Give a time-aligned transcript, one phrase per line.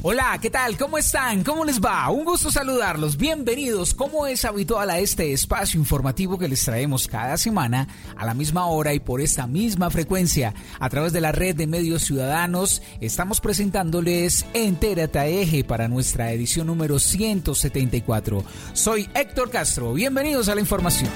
[0.00, 0.76] Hola, ¿qué tal?
[0.76, 1.42] ¿Cómo están?
[1.42, 2.08] ¿Cómo les va?
[2.08, 3.16] Un gusto saludarlos.
[3.16, 8.32] Bienvenidos, como es habitual, a este espacio informativo que les traemos cada semana a la
[8.32, 10.54] misma hora y por esta misma frecuencia.
[10.78, 16.68] A través de la red de medios ciudadanos, estamos presentándoles Entérate Eje para nuestra edición
[16.68, 18.44] número 174.
[18.74, 19.94] Soy Héctor Castro.
[19.94, 21.10] Bienvenidos a la información.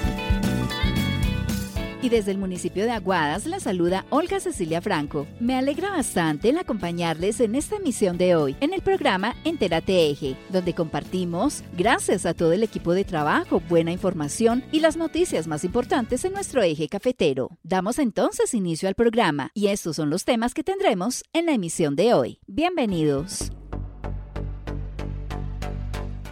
[2.03, 5.25] Y desde el municipio de Aguadas la saluda Olga Cecilia Franco.
[5.39, 10.35] Me alegra bastante el acompañarles en esta emisión de hoy, en el programa Entérate Eje,
[10.49, 15.63] donde compartimos, gracias a todo el equipo de trabajo, buena información y las noticias más
[15.63, 17.51] importantes en nuestro eje cafetero.
[17.63, 21.95] Damos entonces inicio al programa y estos son los temas que tendremos en la emisión
[21.95, 22.39] de hoy.
[22.47, 23.53] Bienvenidos.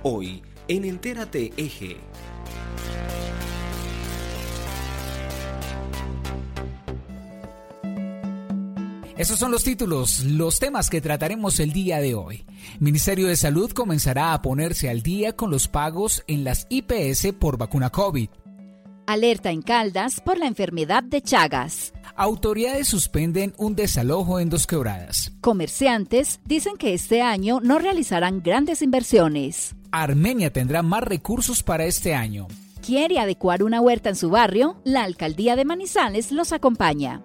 [0.03, 1.95] Hoy, en Entérate Eje.
[9.21, 12.43] Esos son los títulos, los temas que trataremos el día de hoy.
[12.79, 17.55] Ministerio de Salud comenzará a ponerse al día con los pagos en las IPS por
[17.55, 18.29] vacuna COVID.
[19.05, 21.93] Alerta en Caldas por la enfermedad de Chagas.
[22.15, 25.31] Autoridades suspenden un desalojo en dos quebradas.
[25.39, 29.75] Comerciantes dicen que este año no realizarán grandes inversiones.
[29.91, 32.47] Armenia tendrá más recursos para este año.
[32.83, 34.81] ¿Quiere adecuar una huerta en su barrio?
[34.83, 37.21] La alcaldía de Manizales los acompaña.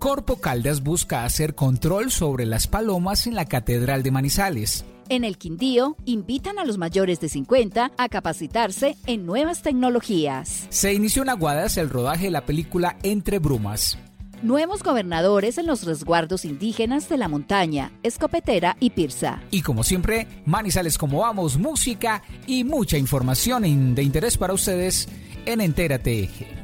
[0.00, 4.86] Corpo Caldas busca hacer control sobre las palomas en la Catedral de Manizales.
[5.10, 10.66] En el Quindío, invitan a los mayores de 50 a capacitarse en nuevas tecnologías.
[10.70, 13.98] Se inició en Aguadas el rodaje de la película Entre Brumas.
[14.42, 19.42] Nuevos gobernadores en los resguardos indígenas de la montaña, Escopetera y Pirsa.
[19.50, 25.08] Y como siempre, Manizales como vamos, música y mucha información de interés para ustedes
[25.44, 26.59] en Entérate Eje.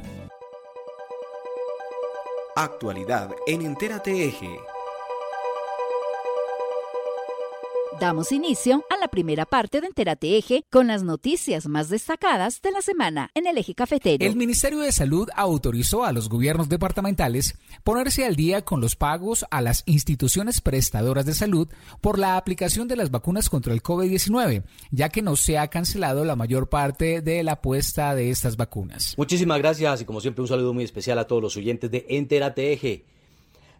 [2.59, 4.76] Actualidad en Entérate Eje.
[7.99, 12.71] Damos inicio a la primera parte de Entérate Eje con las noticias más destacadas de
[12.71, 14.23] la semana en el eje cafetero.
[14.23, 19.45] El Ministerio de Salud autorizó a los gobiernos departamentales ponerse al día con los pagos
[19.49, 21.69] a las instituciones prestadoras de salud
[21.99, 26.23] por la aplicación de las vacunas contra el COVID-19, ya que no se ha cancelado
[26.23, 29.15] la mayor parte de la apuesta de estas vacunas.
[29.17, 32.73] Muchísimas gracias y como siempre un saludo muy especial a todos los oyentes de Entérate
[32.73, 33.16] Eje.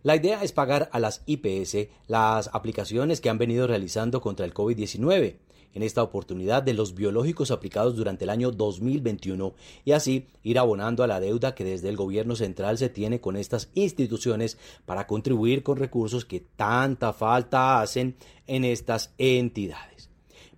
[0.04, 4.54] La idea es pagar a las IPS las aplicaciones que han venido realizando contra el
[4.54, 5.36] COVID-19,
[5.74, 9.54] en esta oportunidad de los biológicos aplicados durante el año 2021
[9.86, 13.36] y así ir abonando a la deuda que desde el gobierno central se tiene con
[13.36, 18.16] estas instituciones para contribuir con recursos que tanta falta hacen
[18.48, 19.97] en estas entidades.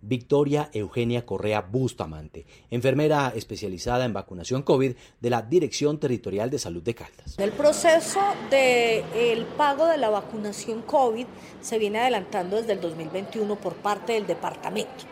[0.01, 6.81] Victoria Eugenia Correa Bustamante, enfermera especializada en vacunación COVID de la Dirección Territorial de Salud
[6.81, 7.37] de Caldas.
[7.37, 11.25] El proceso del pago de la vacunación COVID
[11.61, 15.05] se viene adelantando desde el 2021 por parte del departamento.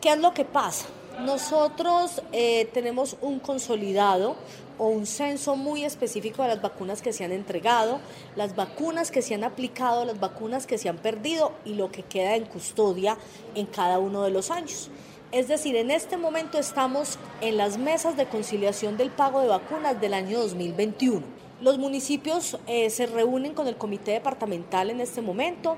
[0.00, 0.86] ¿Qué es lo que pasa?
[1.20, 4.36] Nosotros eh, tenemos un consolidado
[4.80, 8.00] o un censo muy específico de las vacunas que se han entregado,
[8.34, 12.02] las vacunas que se han aplicado, las vacunas que se han perdido y lo que
[12.02, 13.18] queda en custodia
[13.54, 14.90] en cada uno de los años.
[15.32, 20.00] Es decir, en este momento estamos en las mesas de conciliación del pago de vacunas
[20.00, 21.39] del año 2021.
[21.60, 25.76] Los municipios eh, se reúnen con el comité departamental en este momento,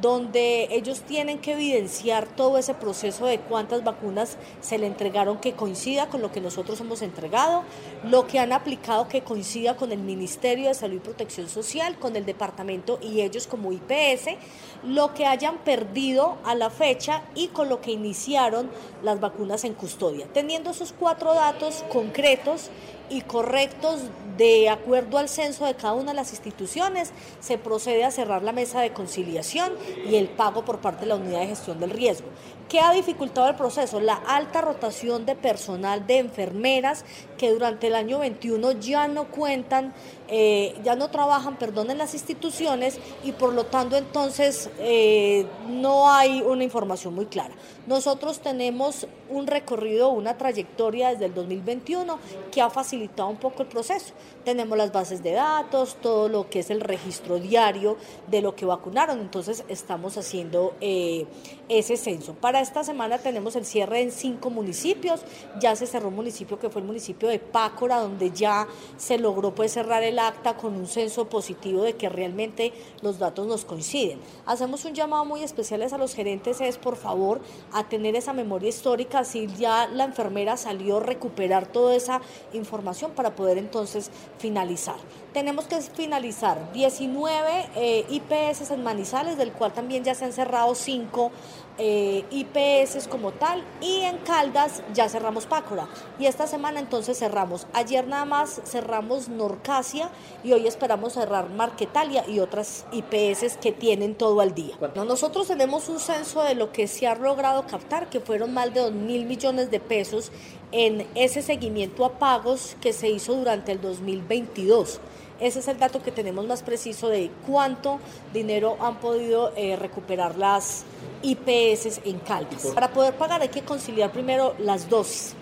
[0.00, 5.54] donde ellos tienen que evidenciar todo ese proceso de cuántas vacunas se le entregaron que
[5.54, 7.64] coincida con lo que nosotros hemos entregado,
[8.04, 12.14] lo que han aplicado que coincida con el Ministerio de Salud y Protección Social, con
[12.14, 14.36] el departamento y ellos como IPS,
[14.84, 18.70] lo que hayan perdido a la fecha y con lo que iniciaron
[19.02, 20.28] las vacunas en custodia.
[20.32, 22.70] Teniendo esos cuatro datos concretos,
[23.10, 24.00] y correctos
[24.36, 28.52] de acuerdo al censo de cada una de las instituciones, se procede a cerrar la
[28.52, 29.72] mesa de conciliación
[30.08, 32.28] y el pago por parte de la unidad de gestión del riesgo.
[32.68, 34.00] ¿Qué ha dificultado el proceso?
[34.00, 37.04] La alta rotación de personal de enfermeras
[37.36, 39.92] que durante el año 21 ya no cuentan,
[40.28, 46.10] eh, ya no trabajan, perdón, en las instituciones y por lo tanto entonces eh, no
[46.10, 47.54] hay una información muy clara.
[47.86, 52.18] Nosotros tenemos un recorrido, una trayectoria desde el 2021
[52.50, 54.14] que ha facilitado un poco el proceso.
[54.44, 57.96] Tenemos las bases de datos, todo lo que es el registro diario
[58.28, 61.26] de lo que vacunaron, entonces estamos haciendo eh,
[61.68, 62.34] ese censo.
[62.34, 65.20] Para Esta semana tenemos el cierre en cinco municipios.
[65.60, 68.66] Ya se cerró un municipio que fue el municipio de Pácora, donde ya
[68.96, 72.72] se logró pues, cerrar el acta con un censo positivo de que realmente
[73.02, 74.18] los datos nos coinciden.
[74.46, 77.40] Hacemos un llamado muy especial a los gerentes, es por favor
[77.72, 82.20] a tener esa memoria histórica, si ya la enfermera salió, a recuperar toda esa
[82.52, 84.96] información para poder entonces finalizar.
[85.32, 90.74] Tenemos que finalizar 19 eh, IPS en Manizales, del cual también ya se han cerrado
[90.74, 91.32] 5
[91.78, 95.88] eh, IPS como tal y en Caldas ya cerramos Pácora
[96.18, 97.66] y esta semana entonces cerramos.
[97.72, 100.10] Ayer nada más cerramos Norcasia
[100.44, 104.76] y hoy esperamos cerrar Marquetalia y otras IPS que tienen todo al día.
[104.94, 108.80] nosotros tenemos un censo de lo que se ha logrado captar, que fueron más de
[108.80, 110.30] 2 mil millones de pesos
[110.72, 115.00] en ese seguimiento a pagos que se hizo durante el 2022.
[115.40, 117.98] Ese es el dato que tenemos más preciso de cuánto
[118.32, 120.84] dinero han podido eh, recuperar las
[121.24, 122.66] IPS en Caldas.
[122.74, 125.34] Para poder pagar hay que conciliar primero las dosis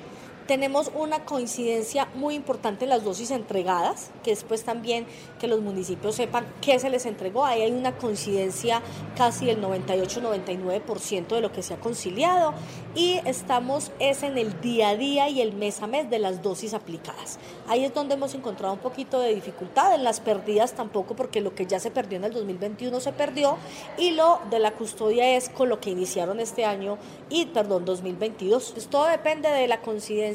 [0.46, 5.06] tenemos una coincidencia muy importante en las dosis entregadas, que es pues también
[5.38, 7.44] que los municipios sepan qué se les entregó.
[7.44, 8.82] Ahí hay una coincidencia
[9.16, 12.54] casi del 98-99% de lo que se ha conciliado
[12.94, 16.42] y estamos es en el día a día y el mes a mes de las
[16.42, 17.38] dosis aplicadas.
[17.68, 21.54] Ahí es donde hemos encontrado un poquito de dificultad, en las perdidas tampoco porque lo
[21.54, 23.56] que ya se perdió en el 2021 se perdió
[23.96, 26.98] y lo de la custodia es con lo que iniciaron este año
[27.30, 28.72] y perdón 2022.
[28.72, 30.31] Pues todo depende de la coincidencia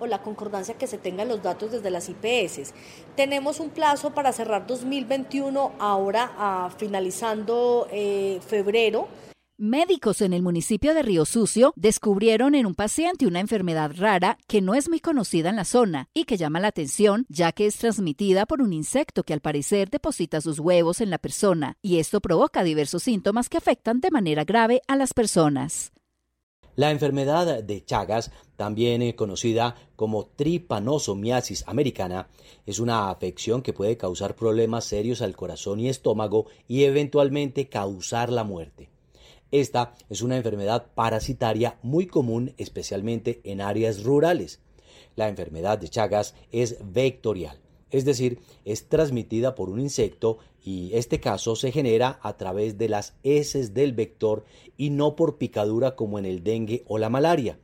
[0.00, 2.72] o la concordancia que se tengan los datos desde las IPS.
[3.14, 9.08] Tenemos un plazo para cerrar 2021 ahora a finalizando eh, febrero.
[9.58, 14.60] Médicos en el municipio de Río Sucio descubrieron en un paciente una enfermedad rara que
[14.60, 17.76] no es muy conocida en la zona y que llama la atención ya que es
[17.78, 22.20] transmitida por un insecto que al parecer deposita sus huevos en la persona y esto
[22.20, 25.90] provoca diversos síntomas que afectan de manera grave a las personas.
[26.74, 32.28] La enfermedad de Chagas, también conocida como tripanosomiasis americana,
[32.66, 38.30] es una afección que puede causar problemas serios al corazón y estómago y eventualmente causar
[38.32, 38.88] la muerte.
[39.52, 44.60] Esta es una enfermedad parasitaria muy común especialmente en áreas rurales.
[45.14, 47.60] La enfermedad de Chagas es vectorial
[47.90, 52.88] es decir, es transmitida por un insecto y este caso se genera a través de
[52.88, 54.44] las heces del vector
[54.76, 57.58] y no por picadura como en el dengue o la malaria.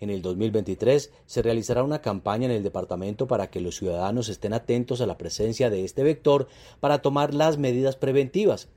[0.00, 4.52] En el 2023 se realizará una campaña en el departamento para que los ciudadanos estén
[4.52, 6.48] atentos a la presencia de este vector
[6.80, 8.68] para tomar las medidas preventivas.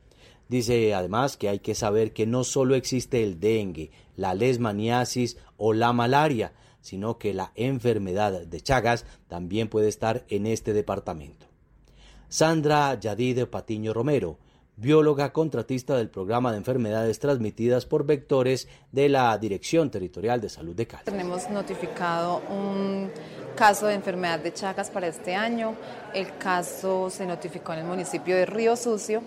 [0.48, 5.74] Dice además que hay que saber que no solo existe el dengue, la lesmaniasis o
[5.74, 11.45] la malaria, sino que la enfermedad de Chagas también puede estar en este departamento.
[12.30, 14.38] Sandra Yadid Patiño Romero,
[14.79, 20.75] bióloga contratista del programa de enfermedades transmitidas por vectores de la Dirección Territorial de Salud
[20.75, 21.03] de Cali.
[21.05, 23.11] Tenemos notificado un
[23.55, 25.75] caso de enfermedad de Chagas para este año.
[26.13, 29.21] El caso se notificó en el municipio de Río Sucio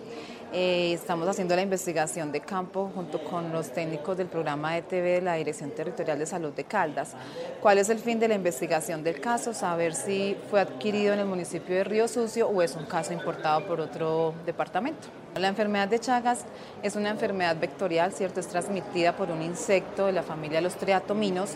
[0.53, 5.21] eh, estamos haciendo la investigación de campo junto con los técnicos del programa ETV de
[5.23, 7.15] la Dirección Territorial de Salud de Caldas.
[7.61, 9.55] ¿Cuál es el fin de la investigación del caso?
[9.55, 13.67] Saber si fue adquirido en el municipio de Río Sucio o es un caso importado
[13.67, 15.09] por otro departamento.
[15.37, 16.45] La enfermedad de Chagas
[16.83, 18.41] es una enfermedad vectorial, ¿cierto?
[18.41, 21.53] Es transmitida por un insecto de la familia de los triatominos.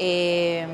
[0.00, 0.66] Eh,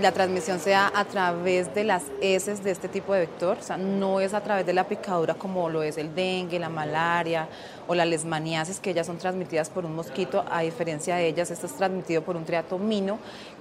[0.00, 3.76] la transmisión sea a través de las heces de este tipo de vector, o sea,
[3.76, 7.48] no es a través de la picadura como lo es el dengue, la malaria
[7.86, 11.66] o la lesmaniasis, que ellas son transmitidas por un mosquito, a diferencia de ellas, esto
[11.66, 13.18] es transmitido por un triatomino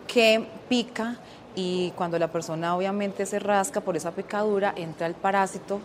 [0.07, 1.17] que pica
[1.55, 5.79] y cuando la persona obviamente se rasca por esa picadura, entra el parásito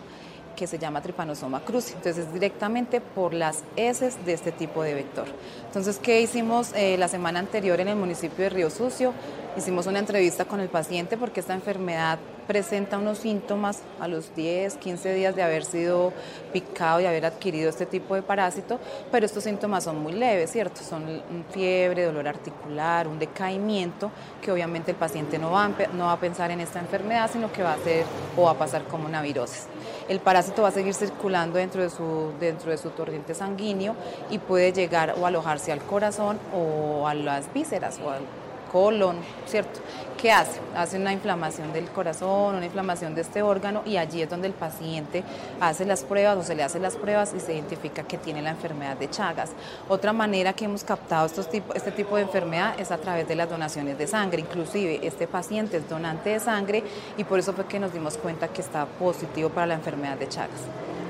[0.55, 1.93] que se llama Trypanosoma cruzi.
[1.93, 5.25] Entonces es directamente por las heces de este tipo de vector.
[5.65, 9.13] Entonces, ¿qué hicimos eh, la semana anterior en el municipio de Río Sucio?
[9.55, 12.17] Hicimos una entrevista con el paciente porque esta enfermedad
[12.47, 16.11] presenta unos síntomas a los 10, 15 días de haber sido
[16.51, 18.79] picado y haber adquirido este tipo de parásito,
[19.11, 20.81] pero estos síntomas son muy leves, ¿cierto?
[20.81, 26.59] Son fiebre, dolor articular, un decaimiento, que obviamente el paciente no va, a, pensar en
[26.59, 28.05] esta enfermedad, sino que va a ser
[28.35, 29.67] o va a pasar como una virosis.
[30.09, 33.95] El parásito va a seguir circulando dentro de su, dentro de su torrente sanguíneo
[34.31, 38.21] y puede llegar o alojarse al corazón o a las vísceras o al
[38.73, 39.79] colon, ¿cierto?
[40.17, 40.59] ¿Qué hace?
[40.75, 44.53] Hace una inflamación del corazón, una inflamación de este órgano y allí es donde el
[44.53, 45.23] paciente
[45.59, 48.49] hace las pruebas o se le hace las pruebas y se identifica que tiene la
[48.49, 49.51] enfermedad de Chagas.
[49.89, 53.49] Otra manera que hemos captado estos este tipo de enfermedad es a través de las
[53.49, 54.39] donaciones de sangre.
[54.39, 56.83] Inclusive este paciente es donante de sangre
[57.17, 60.29] y por eso fue que nos dimos cuenta que está positivo para la enfermedad de
[60.29, 60.61] Chagas.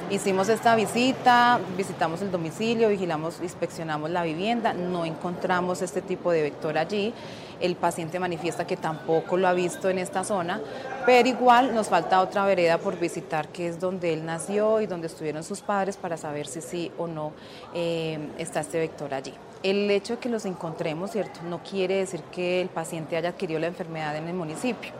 [0.09, 6.41] Hicimos esta visita, visitamos el domicilio, vigilamos, inspeccionamos la vivienda, no encontramos este tipo de
[6.41, 7.13] vector allí.
[7.59, 10.61] El paciente manifiesta que tampoco lo ha visto en esta zona,
[11.05, 15.07] pero igual nos falta otra vereda por visitar, que es donde él nació y donde
[15.07, 17.33] estuvieron sus padres para saber si sí o no
[17.73, 19.33] eh, está este vector allí.
[19.63, 21.39] El hecho de que los encontremos, ¿cierto?
[21.43, 24.91] No quiere decir que el paciente haya adquirido la enfermedad en el municipio.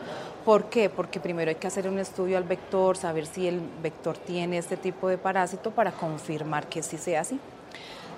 [0.46, 0.90] ¿Por qué?
[0.90, 4.78] Porque primero hay que hacer un estudio al vector, saber si el vector tiene este
[4.78, 7.40] tipo de parásito para confirmar que sí sea así.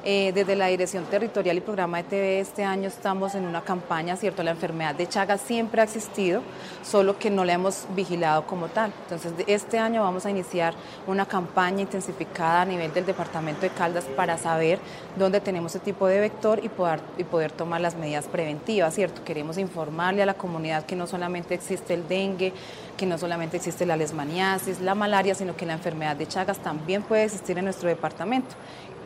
[0.07, 4.15] Eh, desde la Dirección Territorial y Programa de TV este año estamos en una campaña,
[4.15, 4.43] ¿cierto?
[4.43, 6.43] La enfermedad de Chagas siempre ha existido,
[6.83, 8.93] solo que no la hemos vigilado como tal.
[9.01, 10.75] Entonces, este año vamos a iniciar
[11.07, 14.77] una campaña intensificada a nivel del Departamento de Caldas para saber
[15.17, 19.23] dónde tenemos ese tipo de vector y poder, y poder tomar las medidas preventivas, ¿cierto?
[19.23, 22.53] Queremos informarle a la comunidad que no solamente existe el dengue,
[22.95, 27.01] que no solamente existe la lesmaniasis, la malaria, sino que la enfermedad de Chagas también
[27.01, 28.55] puede existir en nuestro departamento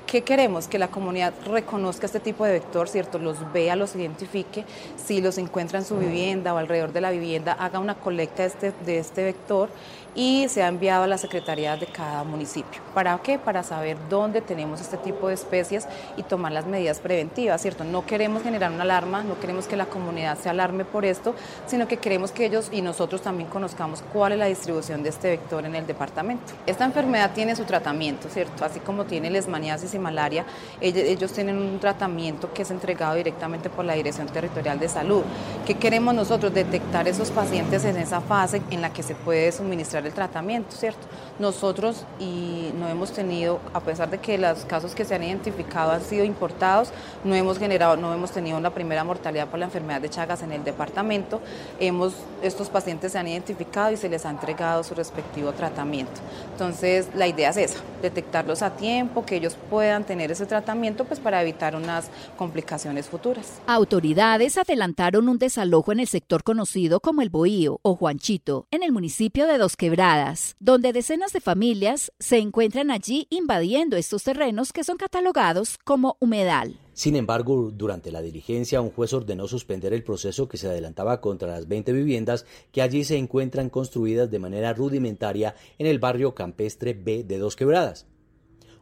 [0.09, 0.67] ¿Qué queremos?
[0.67, 3.19] Que la comunidad reconozca este tipo de vector, ¿cierto?
[3.19, 7.53] Los vea, los identifique, si los encuentra en su vivienda o alrededor de la vivienda,
[7.53, 9.69] haga una colecta de este, de este vector
[10.15, 12.81] y se ha enviado a las secretarías de cada municipio.
[12.93, 13.37] ¿Para qué?
[13.37, 15.87] Para saber dónde tenemos este tipo de especies
[16.17, 17.83] y tomar las medidas preventivas, ¿cierto?
[17.83, 21.35] No queremos generar una alarma, no queremos que la comunidad se alarme por esto,
[21.67, 25.29] sino que queremos que ellos y nosotros también conozcamos cuál es la distribución de este
[25.29, 26.53] vector en el departamento.
[26.65, 28.65] Esta enfermedad tiene su tratamiento, ¿cierto?
[28.65, 30.45] Así como tiene lesmaniasis malaria,
[30.81, 35.23] ellos tienen un tratamiento que es entregado directamente por la Dirección Territorial de Salud.
[35.65, 36.53] ¿Qué queremos nosotros?
[36.53, 41.07] Detectar esos pacientes en esa fase en la que se puede suministrar el tratamiento, ¿cierto?
[41.39, 45.91] Nosotros y no hemos tenido, a pesar de que los casos que se han identificado
[45.91, 46.91] han sido importados,
[47.23, 50.51] no hemos generado, no hemos tenido la primera mortalidad por la enfermedad de Chagas en
[50.51, 51.41] el departamento.
[51.79, 56.19] Hemos, estos pacientes se han identificado y se les ha entregado su respectivo tratamiento.
[56.51, 61.19] Entonces, la idea es esa, detectarlos a tiempo, que ellos puedan tener ese tratamiento pues
[61.19, 63.61] para evitar unas complicaciones futuras.
[63.67, 68.91] Autoridades adelantaron un desalojo en el sector conocido como el Bohío o Juanchito, en el
[68.91, 74.83] municipio de Dos Quebradas, donde decenas de familias se encuentran allí invadiendo estos terrenos que
[74.83, 76.79] son catalogados como humedal.
[76.93, 81.47] Sin embargo, durante la diligencia, un juez ordenó suspender el proceso que se adelantaba contra
[81.47, 86.93] las 20 viviendas que allí se encuentran construidas de manera rudimentaria en el barrio campestre
[86.93, 88.05] B de Dos Quebradas.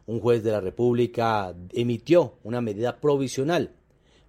[0.08, 3.78] Un juez de la República emitió una medida provisional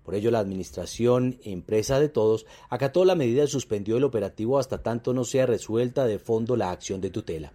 [0.10, 4.82] por ello, la Administración Empresa de Todos acató la medida y suspendió el operativo hasta
[4.82, 7.54] tanto no sea resuelta de fondo la acción de tutela.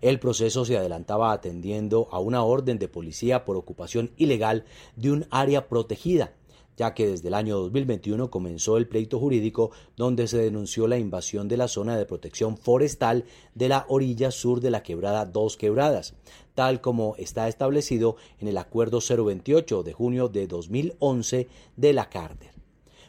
[0.00, 4.64] El proceso se adelantaba atendiendo a una orden de policía por ocupación ilegal
[4.96, 6.32] de un área protegida
[6.76, 11.48] ya que desde el año 2021 comenzó el pleito jurídico donde se denunció la invasión
[11.48, 13.24] de la zona de protección forestal
[13.54, 16.14] de la orilla sur de la quebrada Dos Quebradas,
[16.54, 22.50] tal como está establecido en el Acuerdo 028 de junio de 2011 de la Carter.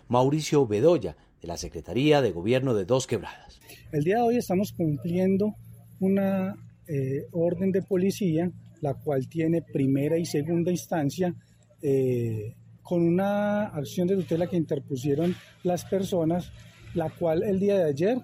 [0.07, 3.59] Mauricio Bedoya, de la Secretaría de Gobierno de Dos Quebradas.
[3.91, 5.53] El día de hoy estamos cumpliendo
[5.99, 6.55] una
[6.87, 8.51] eh, orden de policía,
[8.81, 11.33] la cual tiene primera y segunda instancia
[11.81, 16.51] eh, con una acción de tutela que interpusieron las personas,
[16.93, 18.17] la cual el día de ayer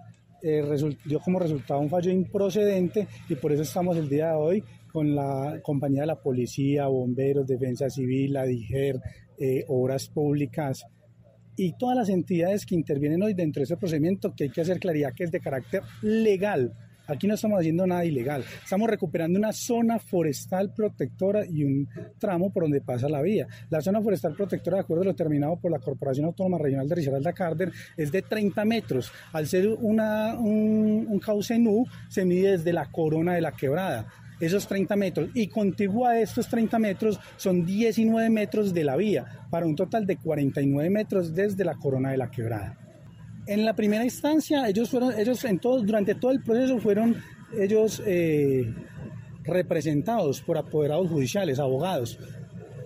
[0.44, 0.64] eh,
[1.06, 5.16] dio como resultado un fallo improcedente y por eso estamos el día de hoy con
[5.16, 9.00] la compañía de la policía, bomberos, defensa civil, la DIGER,
[9.38, 10.86] eh, obras públicas
[11.56, 14.80] y todas las entidades que intervienen hoy dentro de ese procedimiento que hay que hacer
[14.80, 16.74] claridad que es de carácter legal,
[17.10, 18.46] Aquí no estamos haciendo nada ilegal.
[18.64, 21.90] Estamos recuperando una zona forestal protectora y un
[22.20, 23.48] tramo por donde pasa la vía.
[23.72, 26.96] La zona forestal protectora, de acuerdo a lo determinado por la Corporación Autónoma Regional de
[26.96, 29.12] Risaralda Carder, es de 30 metros.
[29.34, 34.08] Al ser un, un cauce nu, se mide desde la corona de la quebrada
[34.40, 39.26] esos 30 metros y contigua a estos 30 metros son 19 metros de la vía
[39.50, 42.89] para un total de 49 metros desde la corona de la quebrada.
[43.46, 47.16] En la primera instancia, ellos fueron, ellos en todo, durante todo el proceso fueron
[47.58, 48.74] ellos eh,
[49.44, 52.20] representados por apoderados judiciales, abogados.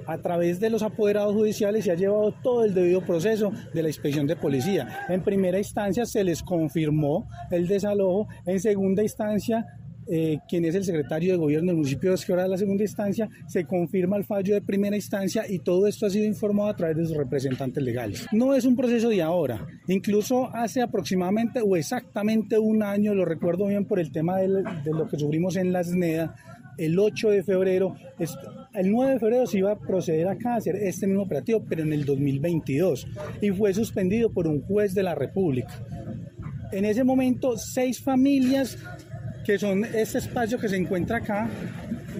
[0.06, 3.88] A través de los apoderados judiciales se ha llevado todo el debido proceso de la
[3.88, 5.06] inspección de policía.
[5.08, 9.66] En primera instancia se les confirmó el desalojo, en segunda instancia
[10.08, 13.30] eh, quien es el secretario de gobierno del municipio de Esquebrada de la segunda instancia,
[13.48, 16.98] se confirma el fallo de primera instancia y todo esto ha sido informado a través
[16.98, 18.28] de sus representantes legales.
[18.32, 23.68] No es un proceso de ahora, incluso hace aproximadamente o exactamente un año, lo recuerdo
[23.68, 26.36] bien por el tema de, lo que sufrimos en la SNEDA,
[26.78, 27.96] el 8 de febrero,
[28.74, 31.84] el 9 de febrero se iba a proceder acá a hacer este mismo operativo, pero
[31.84, 33.08] en el 2022,
[33.42, 35.84] y fue suspendido por un juez de la República.
[36.72, 38.80] En ese momento, seis familias
[39.46, 41.50] que son este espacio que se encuentra acá,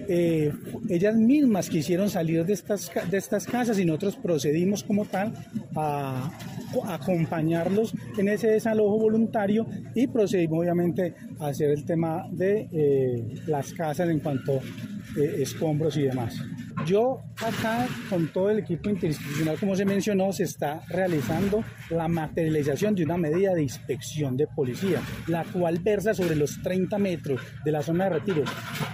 [0.08, 0.52] eh,
[0.88, 5.32] ellas mismas quisieron salir de estas, de estas casas y nosotros procedimos como tal
[5.74, 6.30] a,
[6.86, 13.72] acompañarlos en ese desalojo voluntario y procedimos obviamente a hacer el tema de eh, las
[13.72, 16.34] casas en cuanto a eh, escombros y demás.
[16.86, 22.94] Yo acá con todo el equipo interinstitucional, como se mencionó, se está realizando la materialización
[22.94, 27.72] de una medida de inspección de policía, la cual versa sobre los 30 metros de
[27.72, 28.44] la zona de retiro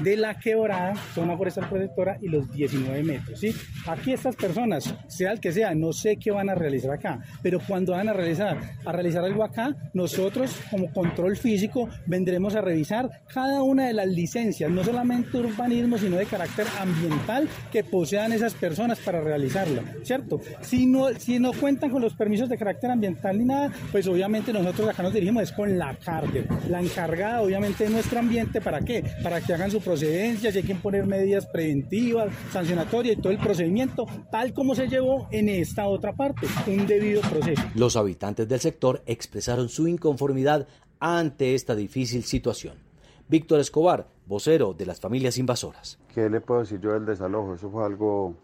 [0.00, 3.40] de la quebrada, zona forestal protectora, y los 19 metros.
[3.40, 3.54] ¿sí?
[3.86, 7.60] Aquí estas personas, sea el que sea, no sé qué van a realizar acá, pero
[7.66, 13.22] cuando van a realizar, a realizar algo acá, nosotros como control físico vendremos a revisar
[13.32, 18.54] cada una de las licencias, no solamente urbanismo, sino de carácter ambiental que posean esas
[18.54, 20.40] personas para realizarlo, ¿cierto?
[20.60, 24.52] Si no, si no cuentan con los permisos de carácter ambiental ni nada, pues obviamente
[24.52, 28.80] nosotros acá nos dirigimos es con la carga, la encargada obviamente de nuestro ambiente, ¿para
[28.80, 29.04] qué?
[29.22, 33.38] Para que hagan su procedencia, si hay que poner medidas preventivas, sancionatorias y todo el
[33.38, 37.62] procedimiento, tal como se llevó en esta otra parte, un debido proceso.
[37.74, 40.66] Los habitantes del sector expresaron su inconformidad
[40.98, 42.89] ante esta difícil situación.
[43.30, 46.00] Víctor Escobar, vocero de las familias invasoras.
[46.12, 47.54] ¿Qué le puedo decir yo del desalojo?
[47.54, 48.34] Eso fue algo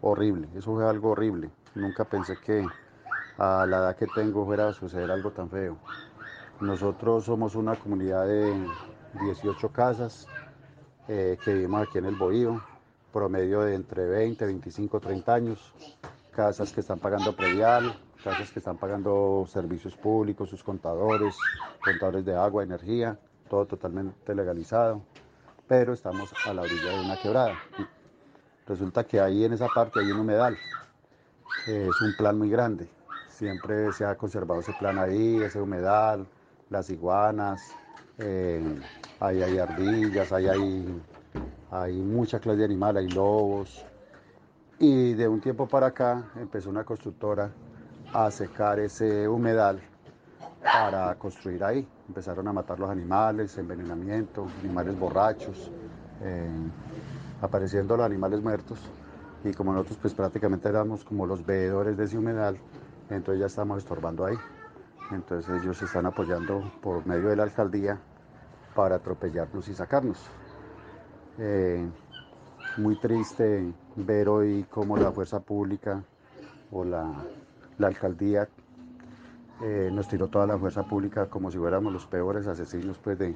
[0.00, 1.50] horrible, eso fue algo horrible.
[1.76, 2.66] Nunca pensé que
[3.38, 5.76] a la edad que tengo fuera a suceder algo tan feo.
[6.60, 8.66] Nosotros somos una comunidad de
[9.22, 10.26] 18 casas
[11.06, 12.60] eh, que vivimos aquí en el Bohío,
[13.12, 15.72] promedio de entre 20, 25, 30 años,
[16.32, 21.36] casas que están pagando predial, casas que están pagando servicios públicos, sus contadores,
[21.84, 23.16] contadores de agua, energía,
[23.48, 25.02] todo totalmente legalizado,
[25.66, 27.56] pero estamos a la orilla de una quebrada.
[28.66, 30.56] Resulta que ahí en esa parte hay un humedal,
[31.66, 32.88] es un plan muy grande,
[33.28, 36.26] siempre se ha conservado ese plan ahí, ese humedal,
[36.70, 37.72] las iguanas,
[38.18, 38.60] eh,
[39.20, 41.02] ahí hay ardillas, ahí hay,
[41.70, 43.84] hay mucha clase de animales, hay lobos.
[44.78, 47.50] Y de un tiempo para acá empezó una constructora
[48.12, 49.80] a secar ese humedal
[50.72, 51.86] para construir ahí.
[52.08, 55.70] Empezaron a matar los animales, envenenamiento, animales borrachos,
[56.22, 56.48] eh,
[57.40, 58.78] apareciendo los animales muertos.
[59.44, 62.58] Y como nosotros pues prácticamente éramos como los veedores de ese humedal,
[63.10, 64.36] entonces ya estamos estorbando ahí.
[65.12, 67.98] Entonces ellos se están apoyando por medio de la alcaldía
[68.74, 70.18] para atropellarnos y sacarnos.
[71.38, 71.86] Eh,
[72.76, 76.02] muy triste ver hoy cómo la fuerza pública
[76.72, 77.06] o la,
[77.78, 78.48] la alcaldía
[79.62, 83.34] eh, nos tiró toda la fuerza pública como si fuéramos los peores asesinos pues, de,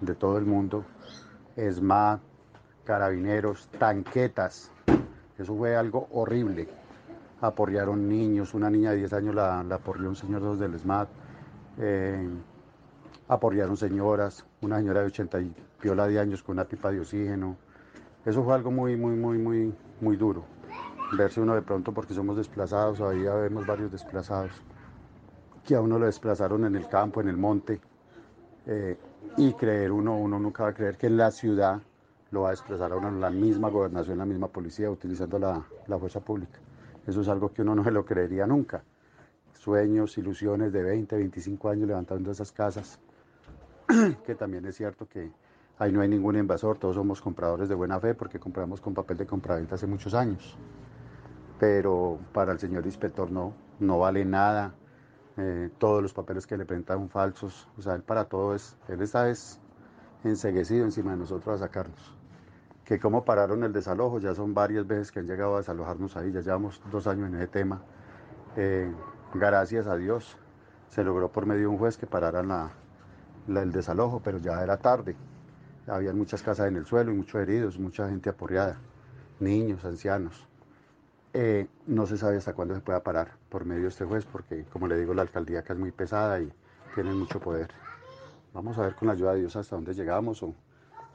[0.00, 0.84] de todo el mundo.
[1.56, 2.20] ESMA,
[2.84, 4.70] carabineros, tanquetas.
[5.38, 6.68] Eso fue algo horrible.
[7.40, 11.08] Aporrearon niños, una niña de 10 años la, la aporreó un señor de del SMAT.
[11.78, 12.28] Eh,
[13.28, 17.56] aporrearon señoras, una señora de 80 y piola de años con una pipa de oxígeno.
[18.26, 20.44] Eso fue algo muy, muy, muy, muy, muy duro.
[21.16, 24.50] Verse uno de pronto porque somos desplazados, ahí vemos varios desplazados
[25.68, 27.78] que a uno lo desplazaron en el campo, en el monte,
[28.64, 28.96] eh,
[29.36, 31.82] y creer uno, uno nunca va a creer que en la ciudad
[32.30, 35.98] lo va a desplazar a uno la misma gobernación, la misma policía, utilizando la, la
[35.98, 36.58] fuerza pública.
[37.06, 38.82] Eso es algo que uno no se lo creería nunca.
[39.52, 42.98] Sueños, ilusiones de 20, 25 años levantando esas casas,
[44.24, 45.30] que también es cierto que
[45.78, 49.18] ahí no hay ningún invasor, todos somos compradores de buena fe porque compramos con papel
[49.18, 50.56] de compraventa hace muchos años.
[51.60, 54.72] Pero para el señor inspector no, no vale nada,
[55.38, 59.00] eh, todos los papeles que le presentan falsos, o sea, él para todo es, él
[59.02, 59.60] está es
[60.24, 62.14] enseguecido encima de nosotros a sacarnos.
[62.84, 66.32] Que cómo pararon el desalojo, ya son varias veces que han llegado a desalojarnos ahí,
[66.32, 67.82] ya llevamos dos años en ese tema.
[68.56, 68.92] Eh,
[69.34, 70.36] gracias a Dios
[70.88, 72.72] se logró por medio de un juez que pararan la,
[73.46, 75.14] el desalojo, pero ya era tarde.
[75.86, 78.80] Había muchas casas en el suelo y muchos heridos, mucha gente aporreada,
[79.38, 80.47] niños, ancianos.
[81.34, 84.64] Eh, no se sabe hasta cuándo se pueda parar por medio de este juez, porque
[84.72, 86.50] como le digo, la alcaldía acá es muy pesada y
[86.94, 87.68] tiene mucho poder.
[88.54, 90.54] Vamos a ver con la ayuda de Dios hasta dónde llegamos o,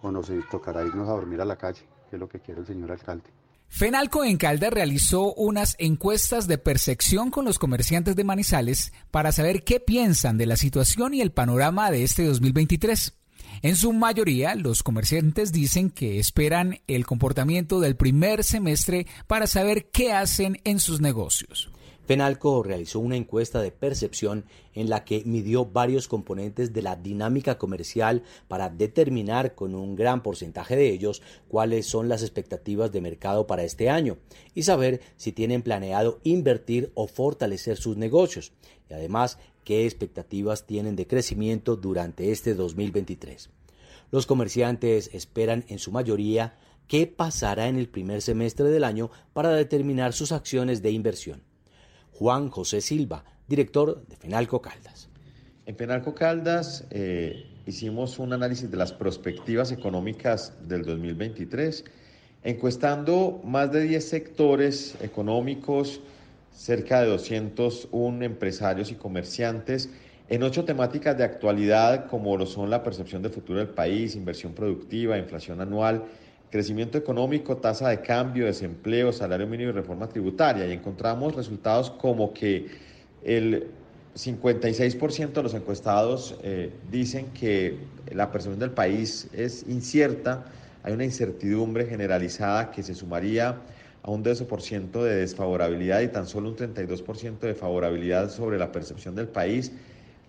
[0.02, 2.68] o nos tocará irnos a dormir a la calle, que es lo que quiere el
[2.68, 3.30] señor alcalde.
[3.68, 9.64] Fenalco en Calda realizó unas encuestas de percepción con los comerciantes de Manizales para saber
[9.64, 13.23] qué piensan de la situación y el panorama de este 2023.
[13.62, 19.90] En su mayoría, los comerciantes dicen que esperan el comportamiento del primer semestre para saber
[19.92, 21.70] qué hacen en sus negocios.
[22.06, 27.58] Fenalco realizó una encuesta de percepción en la que midió varios componentes de la dinámica
[27.58, 33.48] comercial para determinar con un gran porcentaje de ellos cuáles son las expectativas de mercado
[33.48, 34.18] para este año
[34.54, 38.52] y saber si tienen planeado invertir o fortalecer sus negocios
[38.90, 43.50] y además qué expectativas tienen de crecimiento durante este 2023.
[44.12, 46.56] Los comerciantes esperan en su mayoría
[46.88, 51.42] qué pasará en el primer semestre del año para determinar sus acciones de inversión.
[52.12, 55.10] Juan José Silva, director de Fenalco Caldas.
[55.66, 61.86] En Fenalco Caldas eh, hicimos un análisis de las perspectivas económicas del 2023,
[62.44, 66.02] encuestando más de 10 sectores económicos,
[66.54, 69.90] cerca de 201 empresarios y comerciantes,
[70.30, 74.54] en ocho temáticas de actualidad como lo son la percepción del futuro del país, inversión
[74.54, 76.06] productiva, inflación anual,
[76.50, 80.68] crecimiento económico, tasa de cambio, desempleo, salario mínimo y reforma tributaria.
[80.68, 82.68] Y encontramos resultados como que
[83.24, 83.68] el
[84.16, 87.80] 56% de los encuestados eh, dicen que
[88.12, 90.46] la percepción del país es incierta,
[90.84, 93.58] hay una incertidumbre generalizada que se sumaría
[94.04, 99.16] a un 12% de desfavorabilidad y tan solo un 32% de favorabilidad sobre la percepción
[99.16, 99.72] del país.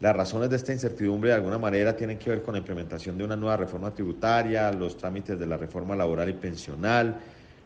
[0.00, 3.24] Las razones de esta incertidumbre de alguna manera tienen que ver con la implementación de
[3.24, 7.20] una nueva reforma tributaria, los trámites de la reforma laboral y pensional,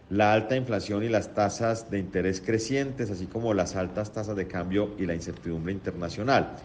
[0.09, 4.47] la alta inflación y las tasas de interés crecientes, así como las altas tasas de
[4.47, 6.57] cambio y la incertidumbre internacional.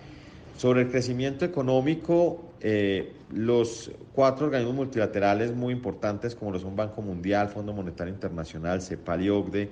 [0.58, 7.02] Sobre el crecimiento económico, eh, los cuatro organismos multilaterales muy importantes como lo son Banco
[7.02, 9.70] Mundial, Fondo Monetario Internacional, CEPAL y OCDE,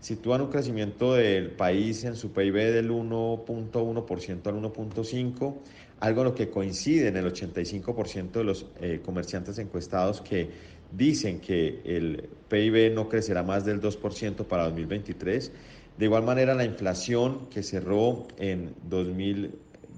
[0.00, 5.54] sitúan un crecimiento del país en su PIB del 1.1% al 1.5%,
[6.00, 10.50] algo en lo que coincide en el 85% de los eh, comerciantes encuestados que
[10.90, 15.52] dicen que el PIB no crecerá más del 2% para 2023.
[15.98, 18.74] De igual manera, la inflación que cerró en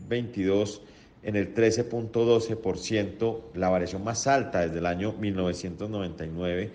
[0.08, 0.82] 2022
[1.22, 6.70] en el 13.12%, la variación más alta desde el año 1999,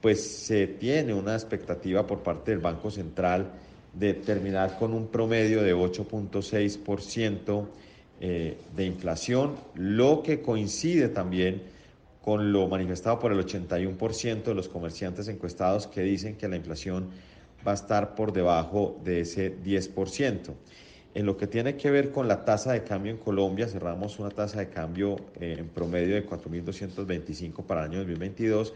[0.00, 3.52] pues se tiene una expectativa por parte del Banco Central
[3.92, 7.66] de terminar con un promedio de 8.6%
[8.20, 11.62] eh, de inflación, lo que coincide también
[12.20, 17.10] con lo manifestado por el 81% de los comerciantes encuestados que dicen que la inflación
[17.66, 20.54] va a estar por debajo de ese 10%.
[21.14, 24.30] En lo que tiene que ver con la tasa de cambio en Colombia, cerramos una
[24.30, 28.74] tasa de cambio eh, en promedio de 4.225 para el año 2022.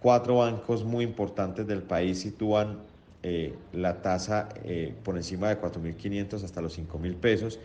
[0.00, 2.78] Cuatro bancos muy importantes del país sitúan
[3.22, 7.60] eh, la tasa eh, por encima de 4.500 hasta los 5.000 pesos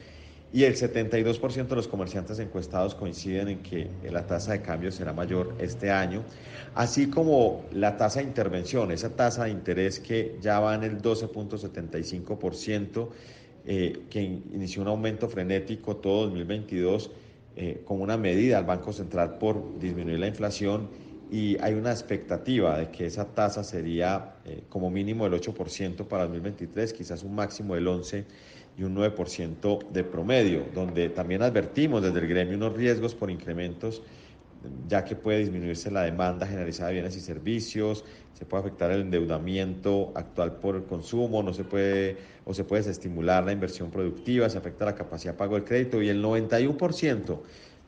[0.54, 5.12] y el 72% de los comerciantes encuestados coinciden en que la tasa de cambio será
[5.12, 6.22] mayor este año,
[6.76, 11.02] así como la tasa de intervención, esa tasa de interés que ya va en el
[11.02, 13.08] 12.75%,
[13.66, 17.12] eh, que inició un aumento frenético todo 2022
[17.56, 20.90] eh, como una medida al Banco Central por disminuir la inflación
[21.32, 26.24] y hay una expectativa de que esa tasa sería eh, como mínimo el 8% para
[26.24, 28.26] 2023, quizás un máximo del 11%
[28.78, 34.02] y un 9% de promedio, donde también advertimos desde el gremio unos riesgos por incrementos,
[34.88, 39.02] ya que puede disminuirse la demanda generalizada de bienes y servicios, se puede afectar el
[39.02, 44.50] endeudamiento actual por el consumo, no se puede o se puede desestimular la inversión productiva,
[44.50, 47.40] se afecta la capacidad de pago del crédito y el 91%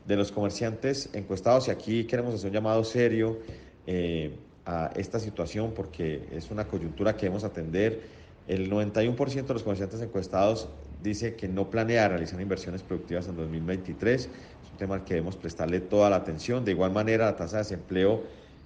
[0.06, 3.38] de los comerciantes encuestados, y aquí queremos hacer un llamado serio
[3.86, 8.00] eh, a esta situación porque es una coyuntura que debemos atender,
[8.48, 10.68] el 91% de los comerciantes encuestados
[11.02, 14.28] dice que no planea realizar inversiones productivas en 2023.
[14.76, 16.64] Tema al que debemos prestarle toda la atención.
[16.64, 18.22] De igual manera, la tasa de desempleo,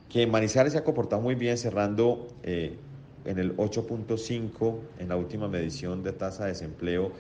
[0.08, 2.76] que Manizales se ha comportado muy bien, cerrando eh,
[3.24, 7.12] en el 8.5 en la última medición de tasa de desempleo,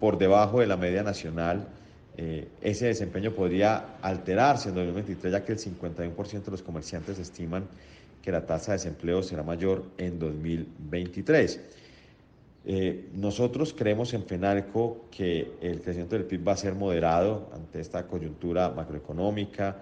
[0.00, 1.66] por debajo de la media nacional.
[2.18, 7.64] Eh, ese desempeño podría alterarse en 2023, ya que el 51% de los comerciantes estiman
[8.22, 11.60] que la tasa de desempleo será mayor en 2023.
[12.68, 17.80] Eh, nosotros creemos en FENALCO que el crecimiento del PIB va a ser moderado ante
[17.80, 19.76] esta coyuntura macroeconómica.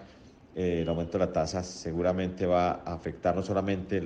[0.55, 4.03] Eh, el aumento de la tasa seguramente va a afectar no solamente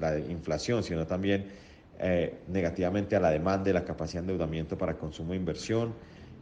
[0.00, 1.46] la inflación, sino también
[2.00, 5.94] eh, negativamente a la demanda y la capacidad de endeudamiento para consumo e inversión.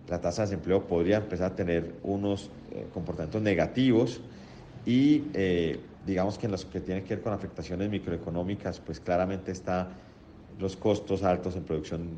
[0.08, 2.50] La tasa de desempleo podría empezar a tener unos
[2.94, 4.22] comportamientos negativos
[4.86, 5.22] y
[6.06, 9.90] digamos que en los que tienen que ver con afectaciones microeconómicas, pues claramente está
[10.58, 12.08] los costos altos en producción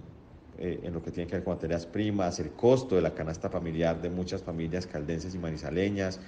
[0.58, 3.48] eh, en lo que tiene que ver con materias primas, el costo de la canasta
[3.48, 6.20] familiar de muchas familias caldenses y manizaleñas,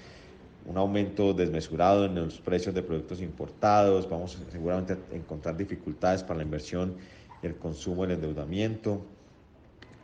[0.65, 6.39] un aumento desmesurado en los precios de productos importados, vamos seguramente a encontrar dificultades para
[6.39, 6.95] la inversión,
[7.43, 9.05] el consumo, el endeudamiento.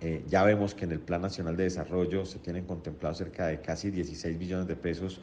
[0.00, 3.60] Eh, ya vemos que en el Plan Nacional de Desarrollo se tienen contemplados cerca de
[3.60, 5.20] casi 16 billones de pesos,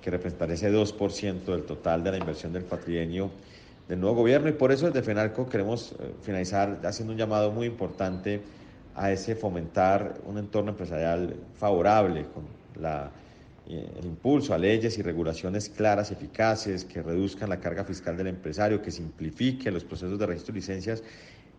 [0.00, 3.30] que representaría ese 2% del total de la inversión del patrienio
[3.88, 7.66] del nuevo gobierno y por eso desde FENALCO queremos eh, finalizar haciendo un llamado muy
[7.66, 8.42] importante
[8.94, 12.44] a ese fomentar un entorno empresarial favorable con
[12.80, 13.10] la
[13.68, 18.28] eh, el impulso a leyes y regulaciones claras, eficaces, que reduzcan la carga fiscal del
[18.28, 21.02] empresario, que simplifique los procesos de registro de licencias,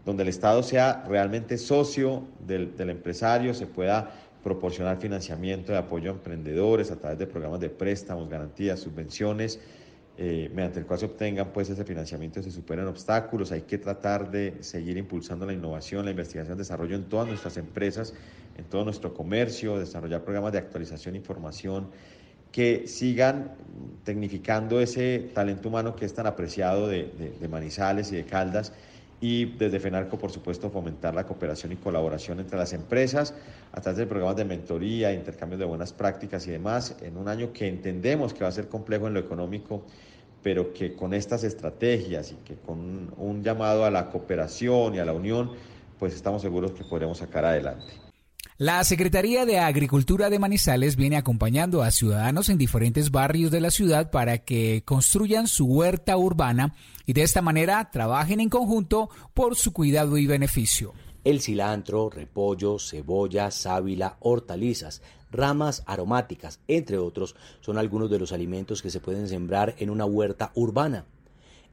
[0.06, 4.10] donde el Estado sea realmente socio del, del empresario, se pueda
[4.42, 9.60] proporcionar financiamiento de apoyo a emprendedores a través de programas de préstamos, garantías, subvenciones,
[10.20, 13.52] eh, mediante el cual se obtengan pues ese financiamiento se superen obstáculos.
[13.52, 17.56] Hay que tratar de seguir impulsando la innovación, la investigación, el desarrollo en todas nuestras
[17.58, 18.14] empresas,
[18.58, 21.92] en todo nuestro comercio, desarrollar programas de actualización información
[22.52, 23.52] que sigan
[24.04, 28.74] tecnificando ese talento humano que es tan apreciado de, de Manizales y de Caldas
[29.20, 33.34] y desde FENARCO, por supuesto, fomentar la cooperación y colaboración entre las empresas
[33.72, 37.52] a través de programas de mentoría, intercambios de buenas prácticas y demás, en un año
[37.52, 39.84] que entendemos que va a ser complejo en lo económico
[40.44, 45.04] pero que con estas estrategias y que con un llamado a la cooperación y a
[45.04, 45.52] la unión,
[46.00, 48.07] pues estamos seguros que podremos sacar adelante.
[48.60, 53.70] La Secretaría de Agricultura de Manizales viene acompañando a ciudadanos en diferentes barrios de la
[53.70, 56.74] ciudad para que construyan su huerta urbana
[57.06, 60.94] y de esta manera trabajen en conjunto por su cuidado y beneficio.
[61.24, 68.82] El cilantro, repollo, cebolla, sábila, hortalizas, ramas aromáticas, entre otros, son algunos de los alimentos
[68.82, 71.06] que se pueden sembrar en una huerta urbana.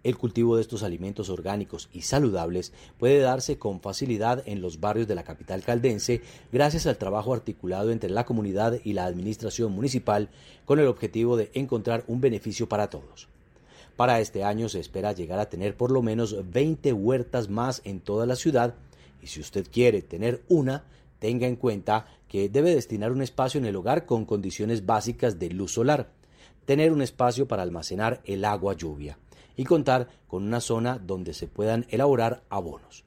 [0.04, 5.08] El cultivo de estos alimentos orgánicos y saludables puede darse con facilidad en los barrios
[5.08, 6.20] de la capital caldense
[6.52, 10.28] gracias al trabajo articulado entre la comunidad y la administración municipal
[10.66, 13.28] con el objetivo de encontrar un beneficio para todos.
[13.96, 18.00] Para este año se espera llegar a tener por lo menos 20 huertas más en
[18.00, 18.74] toda la ciudad
[19.22, 20.84] y si usted quiere tener una,
[21.18, 25.48] tenga en cuenta que debe destinar un espacio en el hogar con condiciones básicas de
[25.48, 26.10] luz solar,
[26.66, 29.16] tener un espacio para almacenar el agua lluvia
[29.56, 33.04] y contar con una zona donde se puedan elaborar abonos.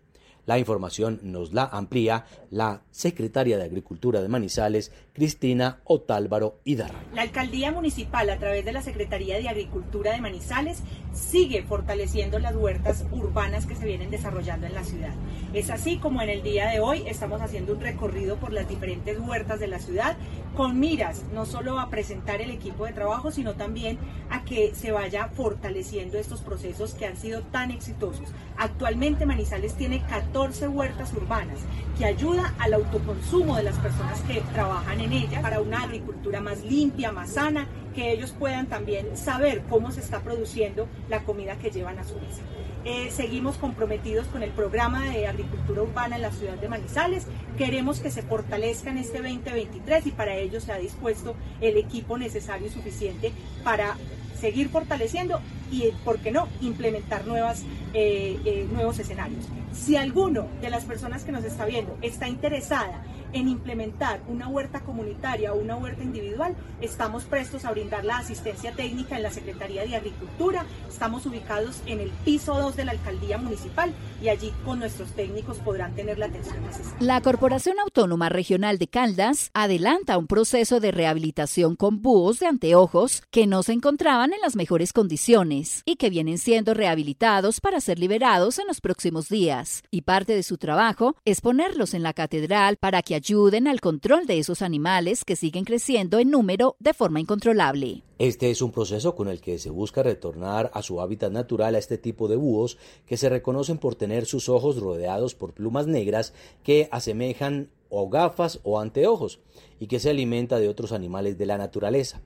[0.47, 7.01] La información nos la amplía la secretaria de Agricultura de Manizales, Cristina Otálvaro Idarra.
[7.13, 12.55] La alcaldía municipal, a través de la Secretaría de Agricultura de Manizales, sigue fortaleciendo las
[12.55, 15.13] huertas urbanas que se vienen desarrollando en la ciudad.
[15.53, 19.19] Es así como en el día de hoy estamos haciendo un recorrido por las diferentes
[19.19, 20.15] huertas de la ciudad
[20.55, 24.91] con miras no solo a presentar el equipo de trabajo, sino también a que se
[24.91, 28.29] vaya fortaleciendo estos procesos que han sido tan exitosos.
[28.57, 31.59] Actualmente Manizales tiene 14 huertas urbanas
[31.97, 36.63] que ayuda al autoconsumo de las personas que trabajan en ella para una agricultura más
[36.63, 41.71] limpia, más sana, que ellos puedan también saber cómo se está produciendo la comida que
[41.71, 42.43] llevan a su mesa.
[42.85, 47.25] Eh, seguimos comprometidos con el programa de agricultura urbana en la ciudad de Manizales.
[47.57, 52.17] Queremos que se fortalezca en este 2023 y para ello se ha dispuesto el equipo
[52.17, 53.31] necesario y suficiente
[53.63, 53.97] para
[54.39, 59.45] seguir fortaleciendo y, ¿por qué no?, implementar nuevas, eh, eh, nuevos escenarios.
[59.73, 64.81] Si alguno de las personas que nos está viendo está interesada en implementar una huerta
[64.81, 69.85] comunitaria o una huerta individual, estamos prestos a brindar la asistencia técnica en la Secretaría
[69.85, 70.65] de Agricultura.
[70.87, 75.57] Estamos ubicados en el piso 2 de la Alcaldía Municipal y allí con nuestros técnicos
[75.59, 76.97] podrán tener la atención necesaria.
[76.99, 83.23] La Corporación Autónoma Regional de Caldas adelanta un proceso de rehabilitación con búhos de anteojos
[83.31, 87.99] que no se encontraban en las mejores condiciones y que vienen siendo rehabilitados para ser
[87.99, 89.83] liberados en los próximos días.
[89.91, 94.27] Y parte de su trabajo es ponerlos en la catedral para que ayuden al control
[94.27, 98.03] de esos animales que siguen creciendo en número de forma incontrolable.
[98.19, 101.79] Este es un proceso con el que se busca retornar a su hábitat natural a
[101.79, 102.77] este tipo de búhos
[103.07, 108.59] que se reconocen por tener sus ojos rodeados por plumas negras que asemejan o gafas
[108.63, 109.39] o anteojos
[109.79, 112.21] y que se alimenta de otros animales de la naturaleza.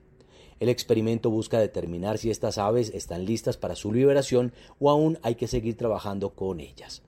[0.60, 5.36] El experimento busca determinar si estas aves están listas para su liberación o aún hay
[5.36, 7.02] que seguir trabajando con ellas.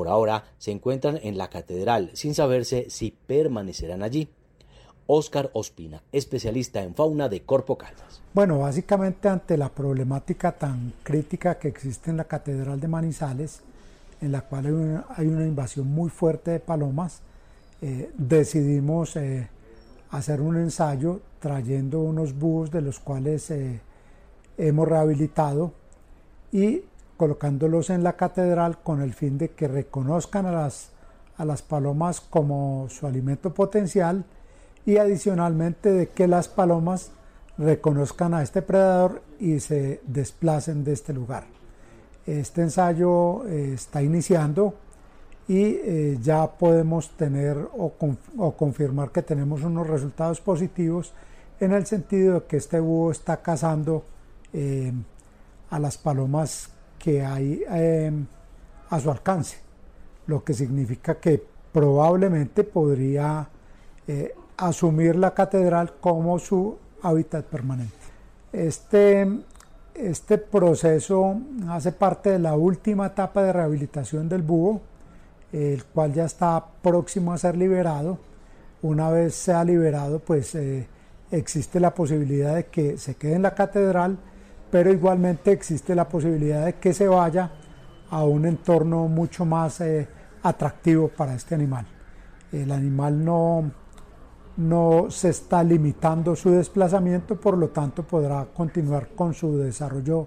[0.00, 4.30] Por ahora se encuentran en la catedral sin saberse si permanecerán allí.
[5.06, 8.22] Óscar Ospina, especialista en fauna de Corpo Caldas.
[8.32, 13.60] Bueno, básicamente ante la problemática tan crítica que existe en la Catedral de Manizales,
[14.22, 17.20] en la cual hay una, invasión muy fuerte de palomas,
[17.82, 19.50] eh, decidimos eh,
[20.12, 23.82] hacer un ensayo trayendo unos búhos de los cuales eh,
[24.56, 25.74] hemos rehabilitado
[26.52, 26.84] y
[27.20, 30.88] colocándolos en la catedral con el fin de que reconozcan a las,
[31.36, 34.24] a las palomas como su alimento potencial
[34.86, 37.10] y adicionalmente de que las palomas
[37.58, 41.44] reconozcan a este predador y se desplacen de este lugar.
[42.24, 44.76] Este ensayo eh, está iniciando
[45.46, 47.92] y eh, ya podemos tener o,
[48.56, 51.12] confirmar que tenemos unos resultados positivos
[51.60, 54.04] en el sentido de que este búho está cazando
[54.54, 54.90] eh,
[55.68, 58.26] a las palomas que hay em,
[58.90, 59.56] a su alcance,
[60.26, 63.48] lo que significa que probablemente podría
[64.06, 67.94] eh, asumir la catedral como su hábitat permanente.
[68.52, 69.26] Este,
[69.94, 74.82] este proceso hace parte de la última etapa de rehabilitación del búho,
[75.52, 78.18] el cual ya está próximo a ser liberado.
[78.82, 80.86] Una vez sea liberado, pues eh,
[81.30, 84.18] existe la posibilidad de que se quede en la catedral,
[84.70, 87.50] pero igualmente existe la posibilidad de que se vaya
[88.10, 90.08] a un entorno mucho más eh,
[90.42, 91.86] atractivo para este animal.
[92.52, 93.70] El animal no,
[94.56, 100.26] no se está limitando su desplazamiento, por lo tanto podrá continuar con su desarrollo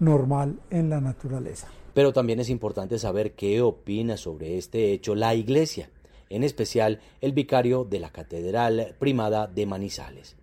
[0.00, 1.68] normal en la naturaleza.
[1.92, 5.90] Pero también es importante saber qué opina sobre este hecho la Iglesia,
[6.28, 10.36] en especial el vicario de la Catedral Primada de Manizales.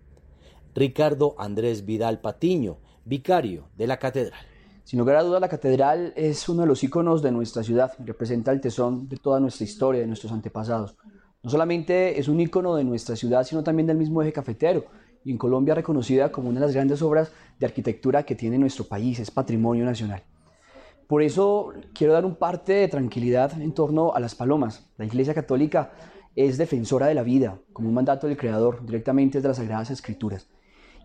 [0.74, 4.40] Ricardo Andrés Vidal Patiño, vicario de la Catedral.
[4.84, 8.50] Sin lugar a dudas, la catedral es uno de los iconos de nuestra ciudad, representa
[8.50, 10.96] el tesón de toda nuestra historia, de nuestros antepasados.
[11.42, 14.86] No solamente es un icono de nuestra ciudad, sino también del mismo eje cafetero,
[15.24, 18.84] y en Colombia reconocida como una de las grandes obras de arquitectura que tiene nuestro
[18.84, 20.24] país, es patrimonio nacional.
[21.06, 24.90] Por eso quiero dar un parte de tranquilidad en torno a las palomas.
[24.98, 25.92] La Iglesia Católica
[26.34, 30.48] es defensora de la vida, como un mandato del Creador, directamente desde las Sagradas Escrituras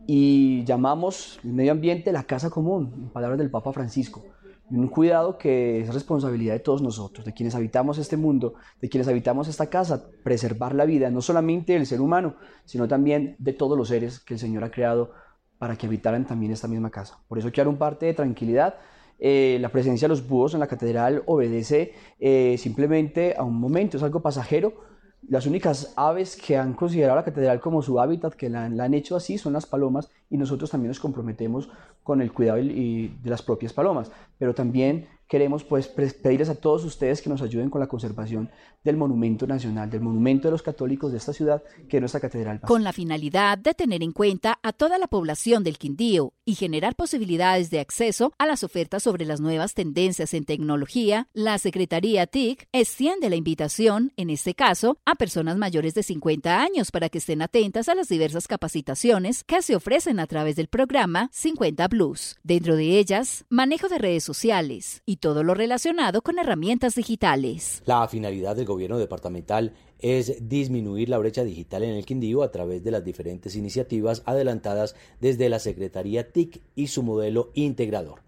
[0.08, 4.24] y llamamos el medio ambiente la casa común, en palabras del Papa Francisco.
[4.70, 9.08] un cuidado que es responsabilidad de todos nosotros, de quienes habitamos este mundo, de quienes
[9.08, 13.78] habitamos esta casa, preservar la vida, no solamente del ser humano, sino también de todos
[13.78, 15.12] los seres que el Señor ha creado
[15.58, 17.20] para que habitaran también esta misma casa.
[17.28, 18.76] Por eso quiero un parte de tranquilidad.
[19.20, 23.98] Eh, la presencia de los búhos en la catedral obedece eh, simplemente a un momento,
[23.98, 24.87] es algo pasajero,
[25.27, 29.15] las únicas aves que han considerado la catedral como su hábitat, que la, han hecho
[29.15, 31.69] así, son las palomas y nosotros también nos comprometemos
[32.03, 34.12] con el cuidado de las propias palomas.
[34.38, 38.49] Pero también queremos pues pedirles a todos ustedes que nos ayuden con la conservación
[38.84, 42.62] del monumento nacional, del monumento de los católicos de esta ciudad, que es nuestra catedral.
[42.62, 46.96] Con la finalidad de tener en cuenta a toda la población del Quindío y generar
[46.96, 52.70] posibilidades de acceso a las ofertas sobre las nuevas tendencias en tecnología, la Secretaría TIC
[52.72, 57.42] extiende la invitación, en este caso, a personas mayores de 50 años para que estén
[57.42, 62.38] atentas a las diversas capacitaciones que se ofrecen a través del programa 50 Plus.
[62.44, 67.84] Dentro de ellas, manejo de redes sociales y todo lo relacionado con herramientas digitales.
[67.86, 72.84] La finalidad del gobierno departamental es disminuir la brecha digital en el Quindío a través
[72.84, 78.22] de las diferentes iniciativas adelantadas desde la Secretaría TIC y su modelo integrador.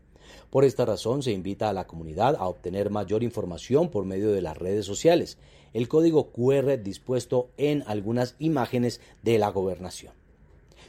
[0.50, 4.42] Por esta razón se invita a la comunidad a obtener mayor información por medio de
[4.42, 5.38] las redes sociales,
[5.74, 10.14] el código QR dispuesto en algunas imágenes de la gobernación.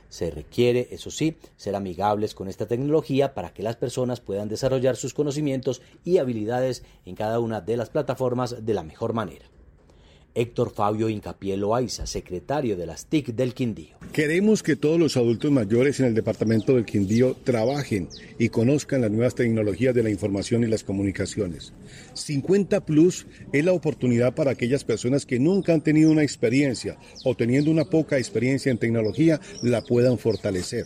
[0.09, 4.97] Se requiere, eso sí, ser amigables con esta tecnología para que las personas puedan desarrollar
[4.97, 9.47] sus conocimientos y habilidades en cada una de las plataformas de la mejor manera.
[10.35, 13.97] Héctor Fabio Incapié Loaiza, secretario de las TIC del Quindío.
[14.13, 19.11] Queremos que todos los adultos mayores en el departamento del Quindío trabajen y conozcan las
[19.11, 21.73] nuevas tecnologías de la información y las comunicaciones.
[22.15, 27.35] 50 Plus es la oportunidad para aquellas personas que nunca han tenido una experiencia o
[27.35, 30.85] teniendo una poca experiencia en tecnología la puedan fortalecer.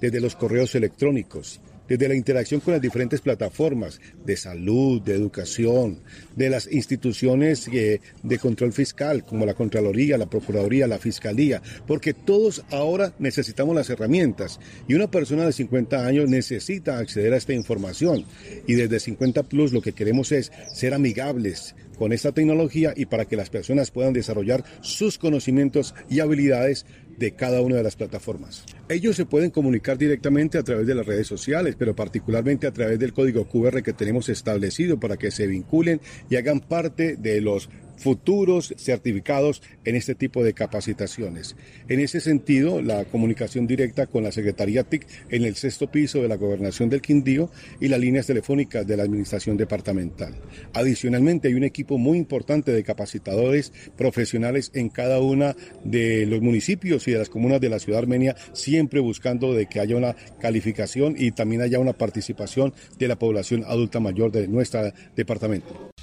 [0.00, 6.00] Desde los correos electrónicos, desde la interacción con las diferentes plataformas de salud, de educación,
[6.36, 12.14] de las instituciones eh, de control fiscal, como la Contraloría, la Procuraduría, la Fiscalía, porque
[12.14, 14.60] todos ahora necesitamos las herramientas.
[14.88, 18.24] Y una persona de 50 años necesita acceder a esta información.
[18.66, 23.24] Y desde 50 Plus lo que queremos es ser amigables, con esta tecnología y para
[23.24, 26.86] que las personas puedan desarrollar sus conocimientos y habilidades
[27.18, 28.64] de cada una de las plataformas.
[28.88, 32.98] Ellos se pueden comunicar directamente a través de las redes sociales, pero particularmente a través
[32.98, 37.68] del código QR que tenemos establecido para que se vinculen y hagan parte de los
[37.96, 41.56] futuros certificados en este tipo de capacitaciones.
[41.88, 46.28] En ese sentido, la comunicación directa con la Secretaría TIC en el sexto piso de
[46.28, 50.34] la Gobernación del Quindío y las líneas telefónicas de la Administración Departamental.
[50.72, 57.06] Adicionalmente, hay un equipo muy importante de capacitadores profesionales en cada una de los municipios
[57.08, 61.14] y de las comunas de la ciudad armenia, siempre buscando de que haya una calificación
[61.18, 65.93] y también haya una participación de la población adulta mayor de nuestro departamento.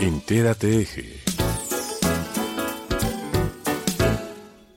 [0.00, 1.20] Entérate Eje.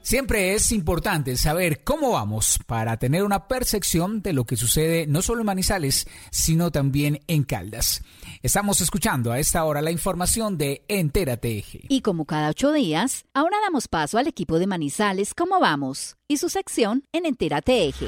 [0.02, 5.22] Siempre es importante saber cómo vamos para tener una percepción de lo que sucede no
[5.22, 8.04] solo en Manizales, sino también en Caldas.
[8.42, 11.84] Estamos escuchando a esta hora la información de Entérate Eje.
[11.88, 16.18] Y como cada ocho días, ahora damos paso al equipo de Manizales ¿Cómo vamos?
[16.28, 18.08] y su sección en Entérate Eje.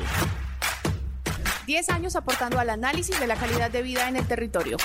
[1.66, 4.76] Diez años aportando al análisis de la calidad de vida en el territorio.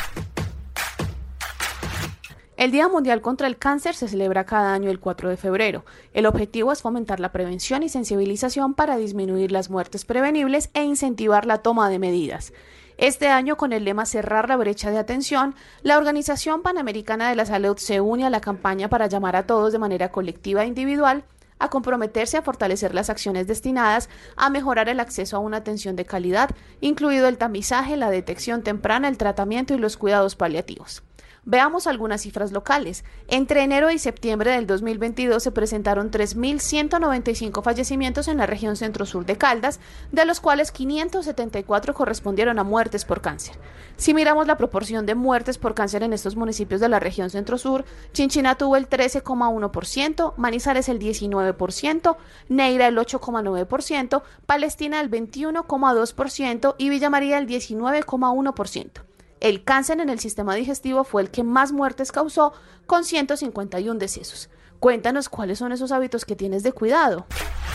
[2.61, 5.87] El Día Mundial contra el Cáncer se celebra cada año el 4 de febrero.
[6.13, 11.47] El objetivo es fomentar la prevención y sensibilización para disminuir las muertes prevenibles e incentivar
[11.47, 12.53] la toma de medidas.
[12.99, 17.47] Este año, con el lema Cerrar la brecha de atención, la Organización Panamericana de la
[17.47, 21.25] Salud se une a la campaña para llamar a todos de manera colectiva e individual
[21.61, 26.05] a comprometerse a fortalecer las acciones destinadas a mejorar el acceso a una atención de
[26.05, 26.51] calidad,
[26.83, 31.03] incluido el tamizaje, la detección temprana, el tratamiento y los cuidados paliativos.
[31.45, 33.05] Veamos algunas cifras locales.
[33.29, 39.37] Entre enero y septiembre del 2022 se presentaron 3.195 fallecimientos en la región centro-sur de
[39.37, 39.81] Caldas,
[40.13, 43.57] de los cuales 574 correspondieron a muertes por cáncer.
[43.97, 47.85] Si miramos la proporción de muertes por cáncer en estos municipios de la región centro-sur,
[48.13, 52.17] Chinchina tuvo el 13,1%, Manizales el 19%,
[52.49, 59.10] Neira el 8,9%, Palestina el 21,2% y Villa María el 19,1%.
[59.41, 62.53] El cáncer en el sistema digestivo fue el que más muertes causó,
[62.87, 64.51] con 151 decesos.
[64.79, 67.27] Cuéntanos cuáles son esos hábitos que tienes de cuidado.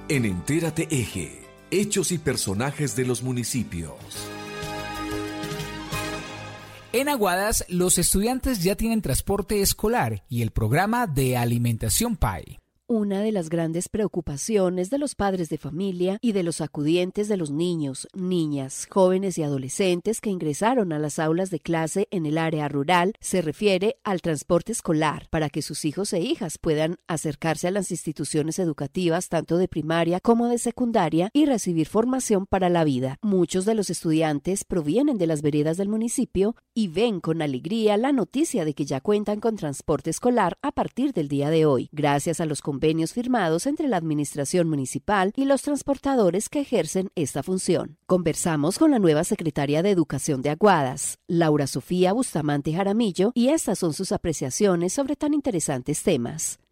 [0.09, 3.93] En Entérate Eje, hechos y personajes de los municipios.
[6.91, 12.59] En Aguadas, los estudiantes ya tienen transporte escolar y el programa de alimentación PAI.
[12.89, 17.37] Una de las grandes preocupaciones de los padres de familia y de los acudientes de
[17.37, 22.37] los niños, niñas, jóvenes y adolescentes que ingresaron a las aulas de clase en el
[22.37, 27.69] área rural se refiere al transporte escolar para que sus hijos e hijas puedan acercarse
[27.69, 32.83] a las instituciones educativas tanto de primaria como de secundaria y recibir formación para la
[32.83, 33.17] vida.
[33.21, 38.11] Muchos de los estudiantes provienen de las veredas del municipio y ven con alegría la
[38.11, 42.41] noticia de que ya cuentan con transporte escolar a partir del día de hoy, gracias
[42.41, 47.97] a los convenios firmados entre la Administración Municipal y los transportadores que ejercen esta función.
[48.07, 53.77] Conversamos con la nueva secretaria de Educación de Aguadas, Laura Sofía Bustamante Jaramillo, y estas
[53.77, 56.62] son sus apreciaciones sobre tan interesantes temas.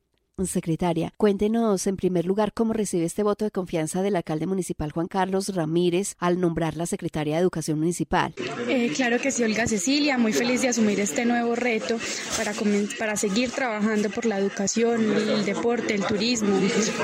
[0.47, 5.07] Secretaria, cuéntenos en primer lugar cómo recibe este voto de confianza del alcalde municipal Juan
[5.07, 8.33] Carlos Ramírez al nombrar la secretaria de Educación Municipal.
[8.67, 11.97] Eh, claro que sí, Olga Cecilia, muy feliz de asumir este nuevo reto
[12.37, 12.53] para,
[12.97, 16.59] para seguir trabajando por la educación, el deporte, el turismo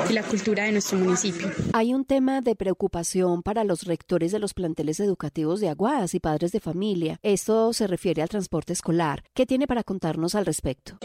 [0.10, 1.52] y la cultura de nuestro municipio.
[1.74, 6.20] Hay un tema de preocupación para los rectores de los planteles educativos de Aguadas y
[6.20, 7.20] padres de familia.
[7.24, 9.24] Esto se refiere al transporte escolar.
[9.34, 10.98] ¿Qué tiene para contarnos al respecto?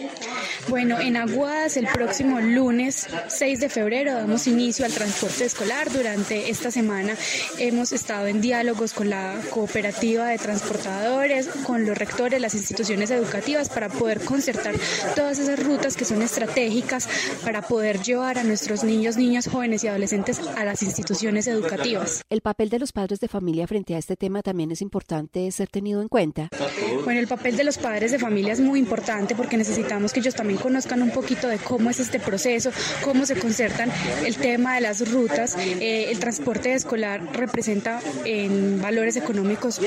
[0.69, 5.91] Bueno, en Aguadas el próximo lunes 6 de febrero damos inicio al transporte escolar.
[5.93, 7.17] Durante esta semana
[7.59, 13.69] hemos estado en diálogos con la cooperativa de transportadores, con los rectores, las instituciones educativas
[13.69, 14.75] para poder concertar
[15.17, 17.09] todas esas rutas que son estratégicas
[17.45, 22.23] para poder llevar a nuestros niños, niñas, jóvenes y adolescentes a las instituciones educativas.
[22.31, 25.69] El papel de los padres de familia frente a este tema también es importante ser
[25.69, 26.49] tenido en cuenta.
[27.05, 30.35] Bueno, el papel de los padres de familia es muy importante porque necesitamos que ellos
[30.35, 32.71] también conozcan un poquito de cómo es este proceso,
[33.03, 33.91] cómo se concertan
[34.27, 35.57] el tema de las rutas.
[35.57, 39.81] Eh, el transporte escolar representa en valores económicos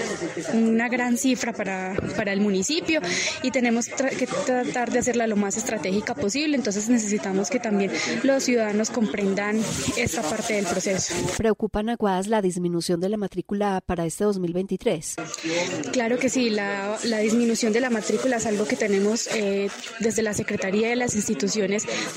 [0.53, 2.99] una gran cifra para, para el municipio
[3.43, 6.57] y tenemos que tratar de hacerla lo más estratégica posible.
[6.57, 7.91] Entonces necesitamos que también
[8.23, 9.61] los ciudadanos comprendan
[9.95, 11.13] esta parte del proceso.
[11.38, 15.17] ¿Preocupan Aguadas la disminución de la matrícula para este 2023?
[15.91, 19.69] Claro que sí, la, la disminución de la matrícula es algo que tenemos eh,
[19.99, 21.36] desde la Secretaría de las Instituciones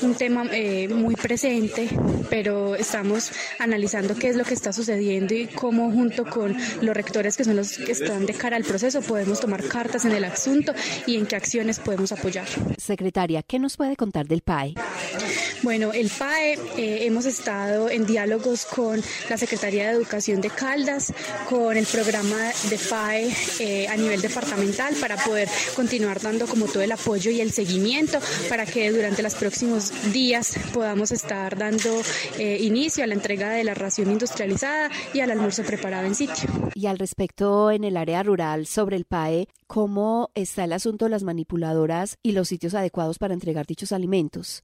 [0.01, 1.89] un tema eh, muy presente,
[2.29, 7.37] pero estamos analizando qué es lo que está sucediendo y cómo junto con los rectores
[7.37, 10.73] que son los que están de cara al proceso podemos tomar cartas en el asunto
[11.05, 12.47] y en qué acciones podemos apoyar.
[12.77, 14.75] Secretaria, ¿qué nos puede contar del PAE?
[15.61, 21.13] Bueno, el PAE eh, hemos estado en diálogos con la Secretaría de Educación de Caldas,
[21.49, 26.81] con el programa de PAE eh, a nivel departamental para poder continuar dando como todo
[26.81, 32.01] el apoyo y el seguimiento para que durante los próximos días podamos estar dando
[32.37, 36.49] eh, inicio a la entrega de la ración industrializada y al almuerzo preparado en sitio.
[36.73, 41.11] Y al respecto, en el área rural sobre el PAE, ¿cómo está el asunto de
[41.11, 44.63] las manipuladoras y los sitios adecuados para entregar dichos alimentos?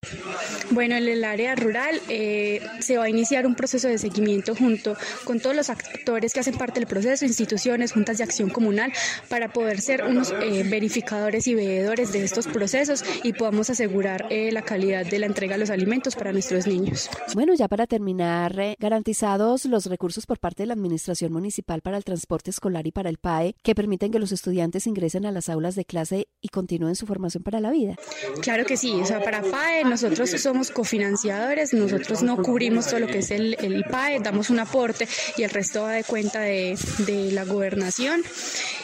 [0.72, 4.98] Bueno, en el área rural eh, se va a iniciar un proceso de seguimiento junto
[5.24, 8.92] con todos los actores que hacen parte del proceso, instituciones, juntas de acción comunal,
[9.30, 14.52] para poder ser unos eh, verificadores y veedores de estos procesos y podamos asegurar eh,
[14.52, 17.12] la calidad de la entrega de los alimentos para nuestros niños.
[17.36, 22.04] Bueno, ya para terminar, garantizados los recursos por parte de la Administración Municipal para el
[22.04, 25.76] Transporte Escolar y para el PAE que permiten que los estudiantes ingresen a las aulas
[25.76, 27.96] de clase y continúen su formación para la vida.
[28.42, 33.08] Claro que sí, o sea, para PAE nosotros somos cofinanciadores, nosotros no cubrimos todo lo
[33.08, 36.78] que es el, el PAE, damos un aporte y el resto va de cuenta de,
[37.06, 38.22] de la gobernación.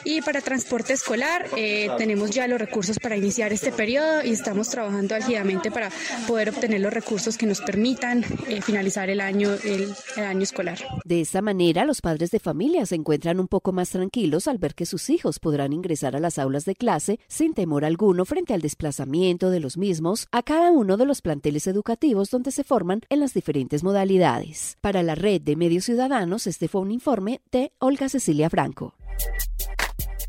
[0.04, 4.68] Y para transporte escolar eh, tenemos ya los recursos para iniciar este periodo y estamos
[4.70, 5.90] trabajando álgidamente para
[6.28, 10.80] poder obtener los recursos que nos permitan eh, finalizar el año, el, el año escolar.
[11.06, 14.74] De esta manera, los padres de familia se encuentran un poco más tranquilos al ver
[14.74, 18.62] que sus hijos podrán ingresar a las aulas de clase sin temor alguno frente al
[18.62, 23.20] desplazamiento de los mismos a cada uno de los planteles educativos donde se forman en
[23.20, 24.78] las diferentes modalidades.
[24.82, 28.96] Para la red de medios ciudadanos, este fue un informe de Olga Cecilia Franco.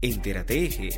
[0.00, 0.90] Entérate Eje.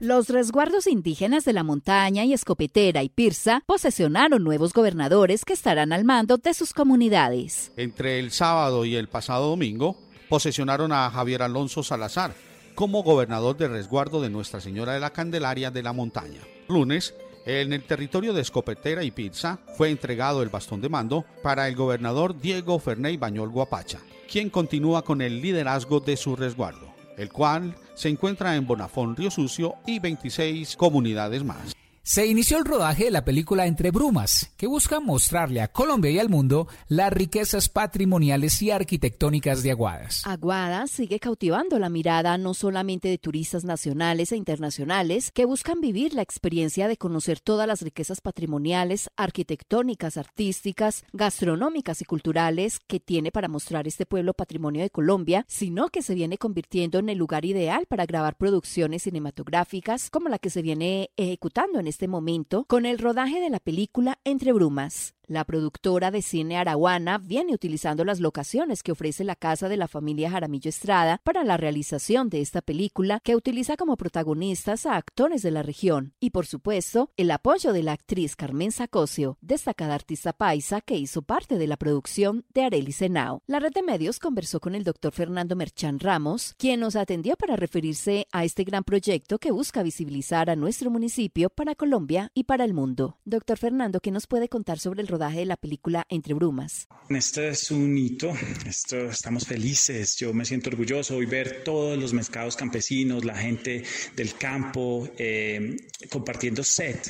[0.00, 5.92] Los resguardos indígenas de la montaña y Escopetera y Pirsa posesionaron nuevos gobernadores que estarán
[5.92, 7.72] al mando de sus comunidades.
[7.76, 9.96] Entre el sábado y el pasado domingo,
[10.28, 12.34] posesionaron a Javier Alonso Salazar
[12.74, 16.40] como gobernador de resguardo de Nuestra Señora de la Candelaria de la Montaña.
[16.68, 17.14] Lunes,
[17.46, 21.76] en el territorio de Escopetera y Pizza fue entregado el bastón de mando para el
[21.76, 24.00] gobernador Diego Ferney Bañol Guapacha,
[24.30, 29.30] quien continúa con el liderazgo de su resguardo, el cual se encuentra en Bonafón, Río
[29.30, 31.74] Sucio y 26 comunidades más.
[32.06, 36.18] Se inició el rodaje de la película Entre Brumas, que busca mostrarle a Colombia y
[36.18, 40.20] al mundo las riquezas patrimoniales y arquitectónicas de Aguadas.
[40.26, 46.12] Aguadas sigue cautivando la mirada no solamente de turistas nacionales e internacionales que buscan vivir
[46.12, 53.32] la experiencia de conocer todas las riquezas patrimoniales, arquitectónicas, artísticas, gastronómicas y culturales que tiene
[53.32, 57.46] para mostrar este pueblo patrimonio de Colombia, sino que se viene convirtiendo en el lugar
[57.46, 62.86] ideal para grabar producciones cinematográficas como la que se viene ejecutando en este momento con
[62.86, 65.14] el rodaje de la película Entre Brumas.
[65.26, 69.88] La productora de cine Araguana viene utilizando las locaciones que ofrece la casa de la
[69.88, 75.42] familia Jaramillo Estrada para la realización de esta película que utiliza como protagonistas a actores
[75.42, 80.34] de la región y por supuesto el apoyo de la actriz Carmen Sacosio, destacada artista
[80.34, 83.42] paisa que hizo parte de la producción de Areli Senao.
[83.46, 87.56] La red de medios conversó con el doctor Fernando Merchán Ramos, quien nos atendió para
[87.56, 92.64] referirse a este gran proyecto que busca visibilizar a nuestro municipio para Colombia y para
[92.64, 93.18] el mundo.
[93.24, 96.88] Doctor Fernando, ¿qué nos puede contar sobre el rodaje de la película Entre Brumas.
[97.08, 98.32] Este es un hito,
[98.66, 103.84] estamos felices, yo me siento orgulloso hoy ver todos los mercados campesinos, la gente
[104.16, 105.76] del campo eh,
[106.10, 107.06] compartiendo set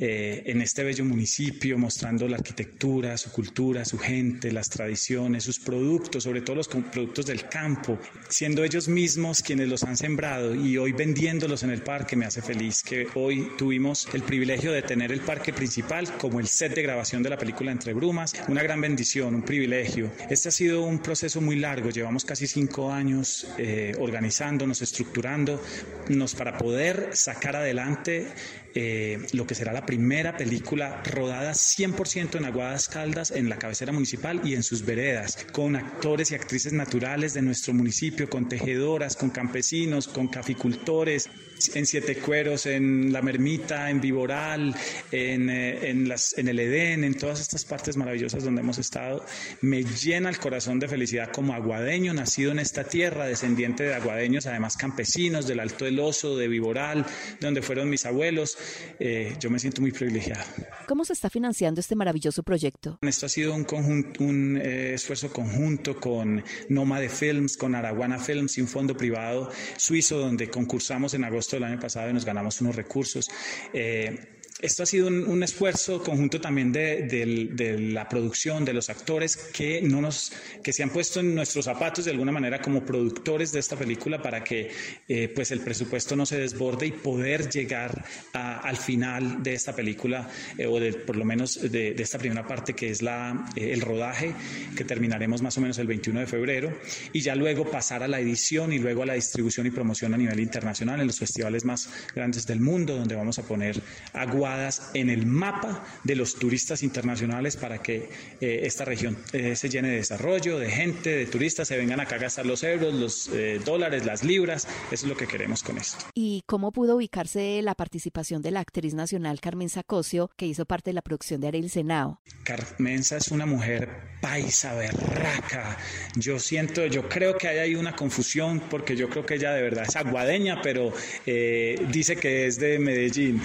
[0.00, 5.58] eh, en este bello municipio, mostrando la arquitectura, su cultura, su gente, las tradiciones, sus
[5.58, 10.78] productos, sobre todo los productos del campo, siendo ellos mismos quienes los han sembrado y
[10.78, 15.10] hoy vendiéndolos en el parque me hace feliz que hoy tuvimos el privilegio de tener
[15.10, 18.80] el parque principal como el set de grabación de la película Entre Brumas, una gran
[18.80, 20.12] bendición, un privilegio.
[20.30, 26.56] Este ha sido un proceso muy largo, llevamos casi cinco años eh, organizándonos, estructurándonos para
[26.56, 28.28] poder sacar adelante
[28.74, 33.92] eh, lo que será la primera película rodada 100% en Aguadas Caldas, en la cabecera
[33.92, 39.16] municipal y en sus veredas, con actores y actrices naturales de nuestro municipio, con tejedoras,
[39.16, 41.28] con campesinos, con caficultores,
[41.74, 44.74] en Siete Cueros, en La Mermita, en Viboral,
[45.10, 49.24] en, eh, en, las, en el Edén, en todas estas partes maravillosas donde hemos estado.
[49.60, 54.46] Me llena el corazón de felicidad como aguadeño, nacido en esta tierra, descendiente de aguadeños,
[54.46, 57.06] además campesinos del Alto del Oso, de Viboral,
[57.40, 58.57] donde fueron mis abuelos.
[58.98, 60.44] Eh, yo me siento muy privilegiado.
[60.86, 62.98] ¿Cómo se está financiando este maravilloso proyecto?
[63.02, 68.58] Esto ha sido un, conjunto, un eh, esfuerzo conjunto con Nomade Films, con Araguana Films
[68.58, 72.60] y un fondo privado suizo donde concursamos en agosto del año pasado y nos ganamos
[72.60, 73.28] unos recursos.
[73.72, 78.72] Eh, esto ha sido un, un esfuerzo conjunto también de, de, de, la producción, de
[78.72, 80.32] los actores que, no nos,
[80.62, 84.20] que se han puesto en nuestros zapatos de alguna manera como productores de esta película
[84.20, 84.70] para que
[85.06, 89.74] eh, pues el presupuesto no se desborde y poder llegar a, al final de esta
[89.76, 93.48] película eh, o de, por lo menos de, de, esta primera parte que es la,
[93.54, 94.34] eh, el rodaje
[94.76, 96.76] que terminaremos más o menos el 21 de febrero
[97.12, 100.16] y ya luego pasar a la edición y luego a la distribución y promoción a
[100.16, 103.80] nivel internacional en los festivales más grandes del mundo donde vamos a poner
[104.12, 104.47] agua
[104.94, 108.08] En el mapa de los turistas internacionales para que
[108.40, 112.16] eh, esta región eh, se llene de desarrollo, de gente, de turistas, se vengan acá
[112.16, 114.66] a gastar los euros, los eh, dólares, las libras.
[114.90, 116.06] Eso es lo que queremos con esto.
[116.14, 120.90] ¿Y cómo pudo ubicarse la participación de la actriz nacional Carmen Sacocio, que hizo parte
[120.90, 122.20] de la producción de Ariel Senao?
[122.44, 123.90] Carmenza es una mujer
[124.22, 125.76] paisa, berraca.
[126.16, 129.62] Yo siento, yo creo que hay ahí una confusión porque yo creo que ella de
[129.62, 130.92] verdad es aguadeña, pero
[131.24, 133.40] dice que es de Medellín.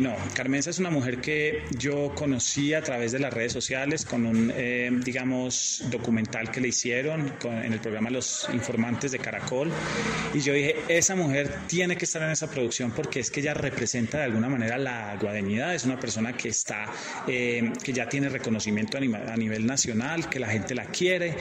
[0.00, 0.16] no,
[0.46, 4.52] Carmenza es una mujer que yo conocí a través de las redes sociales con un,
[4.54, 9.72] eh, digamos, documental que le hicieron en el programa Los Informantes de Caracol.
[10.32, 13.54] Y yo dije, esa mujer tiene que estar en esa producción porque es que ella
[13.54, 15.74] representa de alguna manera la guadeñidad.
[15.74, 16.92] Es una persona que está,
[17.26, 21.34] eh, que ya tiene reconocimiento a nivel nacional, que la gente la quiere.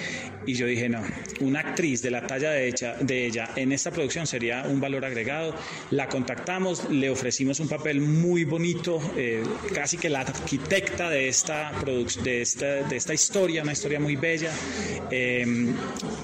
[0.47, 1.03] Y yo dije, no,
[1.41, 5.53] una actriz de la talla de de ella en esta producción sería un valor agregado.
[5.91, 9.43] La contactamos, le ofrecimos un papel muy bonito, eh,
[9.73, 11.71] casi que la arquitecta de esta,
[12.23, 14.51] de esta, de esta historia, una historia muy bella.
[15.09, 15.75] Em,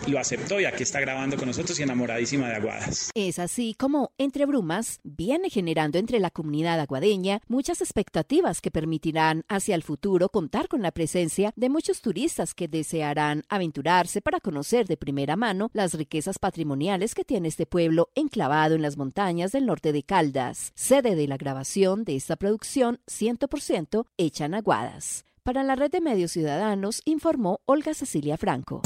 [0.07, 3.11] lo aceptó y aquí está grabando con nosotros y enamoradísima de Aguadas.
[3.13, 9.43] Es así como Entre Brumas viene generando entre la comunidad aguadeña muchas expectativas que permitirán
[9.47, 14.87] hacia el futuro contar con la presencia de muchos turistas que desearán aventurarse para conocer
[14.87, 19.65] de primera mano las riquezas patrimoniales que tiene este pueblo enclavado en las montañas del
[19.65, 25.25] norte de Caldas, sede de la grabación de esta producción 100% hecha en Aguadas.
[25.43, 28.81] Para la red de medios ciudadanos informó Olga Cecilia Franco.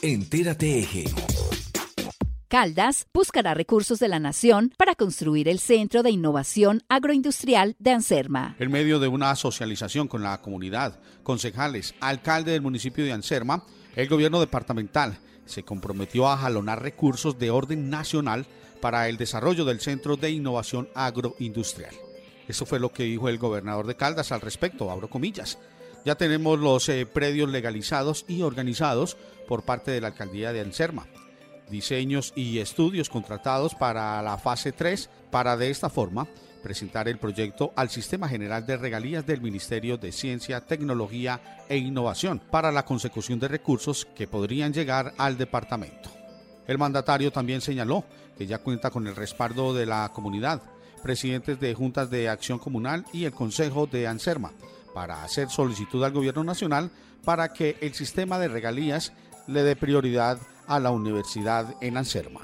[0.00, 1.04] Entérate Eje.
[2.48, 8.54] Caldas buscará recursos de la nación para construir el Centro de Innovación Agroindustrial de Anserma.
[8.58, 13.64] En medio de una socialización con la comunidad, concejales, alcalde del municipio de Anserma,
[13.96, 18.46] el gobierno departamental se comprometió a jalonar recursos de orden nacional
[18.80, 22.03] para el desarrollo del Centro de Innovación Agroindustrial.
[22.48, 25.58] Eso fue lo que dijo el gobernador de Caldas al respecto, abro comillas.
[26.04, 29.16] Ya tenemos los eh, predios legalizados y organizados
[29.48, 31.06] por parte de la alcaldía de Anserma.
[31.70, 36.28] Diseños y estudios contratados para la fase 3 para de esta forma
[36.62, 42.38] presentar el proyecto al Sistema General de Regalías del Ministerio de Ciencia, Tecnología e Innovación
[42.50, 46.10] para la consecución de recursos que podrían llegar al departamento.
[46.66, 48.04] El mandatario también señaló
[48.36, 50.62] que ya cuenta con el respaldo de la comunidad
[51.04, 54.52] presidentes de juntas de acción comunal y el Consejo de Anserma
[54.94, 56.90] para hacer solicitud al Gobierno Nacional
[57.24, 59.12] para que el sistema de regalías
[59.46, 62.40] le dé prioridad a la universidad en Anserma.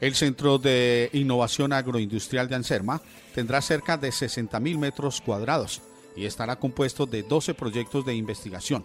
[0.00, 3.00] El Centro de Innovación Agroindustrial de Anserma
[3.32, 5.80] tendrá cerca de 60.000 metros cuadrados
[6.16, 8.84] y estará compuesto de 12 proyectos de investigación.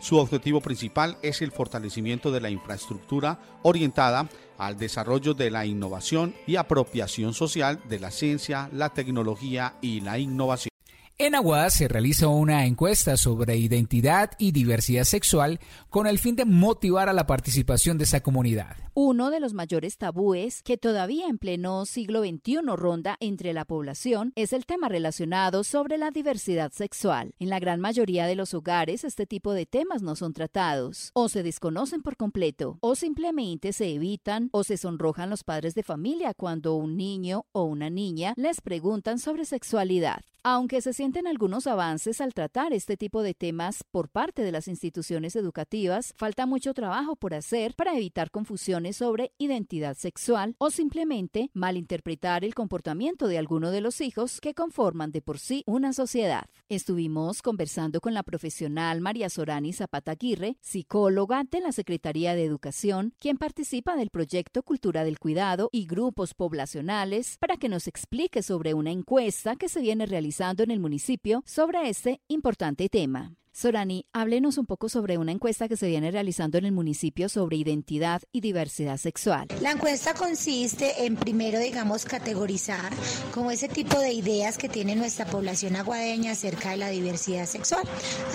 [0.00, 4.28] Su objetivo principal es el fortalecimiento de la infraestructura orientada
[4.58, 10.18] al desarrollo de la innovación y apropiación social de la ciencia, la tecnología y la
[10.18, 10.75] innovación.
[11.18, 16.44] En Aguada se realiza una encuesta sobre identidad y diversidad sexual con el fin de
[16.44, 18.76] motivar a la participación de esa comunidad.
[18.92, 24.34] Uno de los mayores tabúes que todavía en pleno siglo XXI ronda entre la población
[24.36, 27.32] es el tema relacionado sobre la diversidad sexual.
[27.38, 31.30] En la gran mayoría de los hogares este tipo de temas no son tratados, o
[31.30, 36.34] se desconocen por completo, o simplemente se evitan o se sonrojan los padres de familia
[36.34, 40.20] cuando un niño o una niña les preguntan sobre sexualidad.
[40.48, 44.68] Aunque se sienten algunos avances al tratar este tipo de temas por parte de las
[44.68, 51.50] instituciones educativas, falta mucho trabajo por hacer para evitar confusiones sobre identidad sexual o simplemente
[51.52, 56.44] malinterpretar el comportamiento de alguno de los hijos que conforman de por sí una sociedad.
[56.68, 63.14] Estuvimos conversando con la profesional María Sorani Zapata Aguirre, psicóloga de la Secretaría de Educación,
[63.18, 68.74] quien participa del proyecto Cultura del Cuidado y grupos poblacionales para que nos explique sobre
[68.74, 73.32] una encuesta que se viene realizando en el municipio sobre este importante tema.
[73.56, 77.56] Sorani, háblenos un poco sobre una encuesta que se viene realizando en el municipio sobre
[77.56, 79.48] identidad y diversidad sexual.
[79.62, 82.92] La encuesta consiste en primero, digamos, categorizar
[83.32, 87.84] como ese tipo de ideas que tiene nuestra población aguadeña acerca de la diversidad sexual.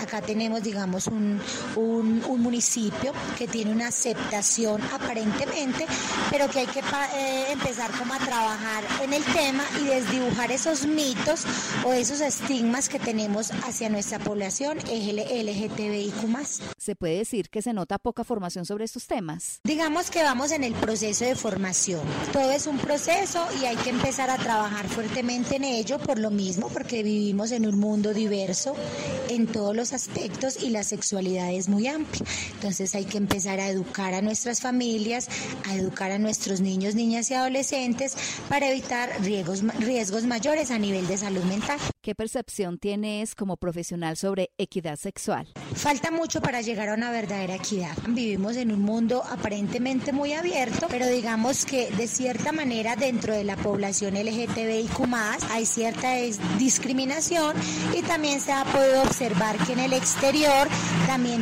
[0.02, 1.40] Acá tenemos, digamos, un,
[2.42, 5.86] municipio que tiene una aceptación aparentemente,
[6.32, 10.88] pero que hay que eh, empezar como a trabajar en el tema y desdibujar esos
[10.88, 11.46] mitos
[11.86, 14.80] o esos estigmas que tenemos hacia nuestra población.
[15.18, 16.22] LGTBIQ.
[16.78, 19.60] ¿Se puede decir que se nota poca formación sobre estos temas?
[19.64, 22.02] Digamos que vamos en el proceso de formación.
[22.34, 26.32] Todo es un proceso y hay que empezar a trabajar fuertemente en ello por lo
[26.32, 28.76] mismo, porque vivimos en un mundo diverso
[29.30, 32.26] en todos los aspectos y la sexualidad es muy amplia.
[32.54, 35.30] Entonces hay que empezar a educar a nuestras familias,
[35.68, 38.16] a educar a nuestros niños, niñas y adolescentes
[38.50, 41.80] para evitar riesgos, riesgos mayores a nivel de salud mental.
[42.02, 45.48] ¿Qué percepción tienes como profesional sobre equidad sexual?
[45.76, 47.98] Falta mucho para llegar a una verdadera equidad.
[48.08, 53.44] Vivimos en un mundo aparentemente muy abierto, pero digamos que de cierta manera dentro de
[53.44, 54.92] la población LGTBIQ
[55.50, 56.14] hay cierta
[56.60, 57.56] discriminación
[57.98, 60.68] y también se ha podido observar que en el exterior
[61.08, 61.42] también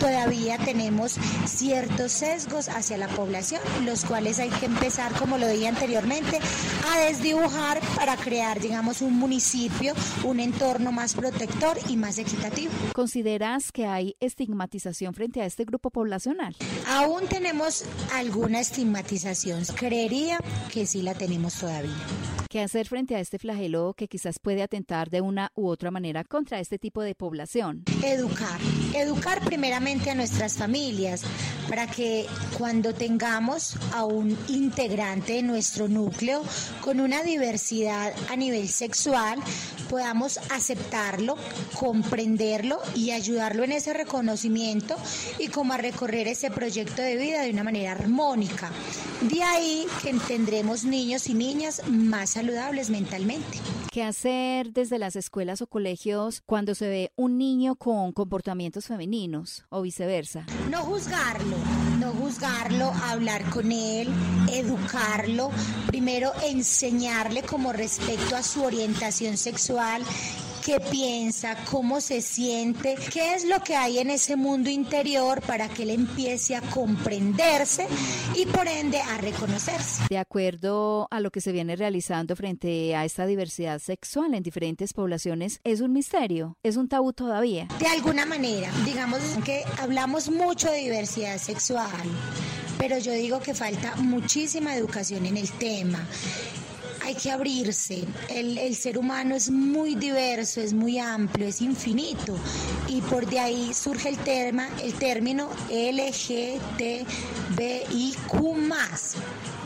[0.00, 5.68] todavía tenemos ciertos sesgos hacia la población, los cuales hay que empezar, como lo dije
[5.68, 6.38] anteriormente,
[6.92, 9.94] a desdibujar para crear, digamos, un municipio,
[10.24, 12.72] un entorno más protector y más equitativo.
[12.92, 16.56] ¿Consideras que hay estigmatización frente a este grupo poblacional?
[16.88, 19.64] Aún tenemos alguna estigmatización.
[19.76, 20.38] Creería
[20.72, 21.94] que sí la tenemos todavía.
[22.48, 26.24] ¿Qué hacer frente a este flagelo que quizás puede atentar de una u otra manera
[26.24, 27.84] contra este tipo de población?
[28.02, 28.60] Educar.
[28.92, 31.22] Educar primeramente a nuestras familias
[31.68, 32.26] para que
[32.58, 36.42] cuando tengamos a un integrante de nuestro núcleo
[36.80, 39.38] con una diversidad a nivel sexual,
[39.88, 41.36] podamos aceptarlo,
[41.78, 44.96] comprenderlo y ayudarlo en ese reconocimiento
[45.38, 48.70] y como a recorrer ese proyecto de vida de una manera armónica.
[49.22, 53.58] De ahí que tendremos niños y niñas más saludables mentalmente.
[53.92, 59.64] ¿Qué hacer desde las escuelas o colegios cuando se ve un niño con comportamientos femeninos
[59.68, 60.46] o viceversa?
[60.70, 61.56] No juzgarlo,
[61.98, 64.08] no juzgarlo, hablar con él,
[64.52, 65.50] educarlo,
[65.88, 70.02] primero enseñarle como respecto a su orientación sexual
[70.64, 75.68] qué piensa, cómo se siente, qué es lo que hay en ese mundo interior para
[75.68, 77.86] que él empiece a comprenderse
[78.34, 80.02] y por ende a reconocerse.
[80.08, 84.92] De acuerdo a lo que se viene realizando frente a esta diversidad sexual en diferentes
[84.92, 87.68] poblaciones, es un misterio, es un tabú todavía.
[87.78, 91.90] De alguna manera, digamos que hablamos mucho de diversidad sexual,
[92.78, 96.06] pero yo digo que falta muchísima educación en el tema
[97.10, 98.04] hay que abrirse.
[98.28, 102.36] El, ser humano es muy diverso, es muy amplio, es infinito.
[102.86, 107.10] Y por de ahí surge el, tema, el término LGTBIQ.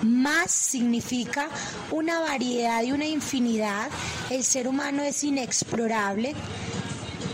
[0.02, 1.50] Más significa
[1.90, 3.90] una variedad y una infinidad.
[4.30, 6.34] El ser humano es inexplorable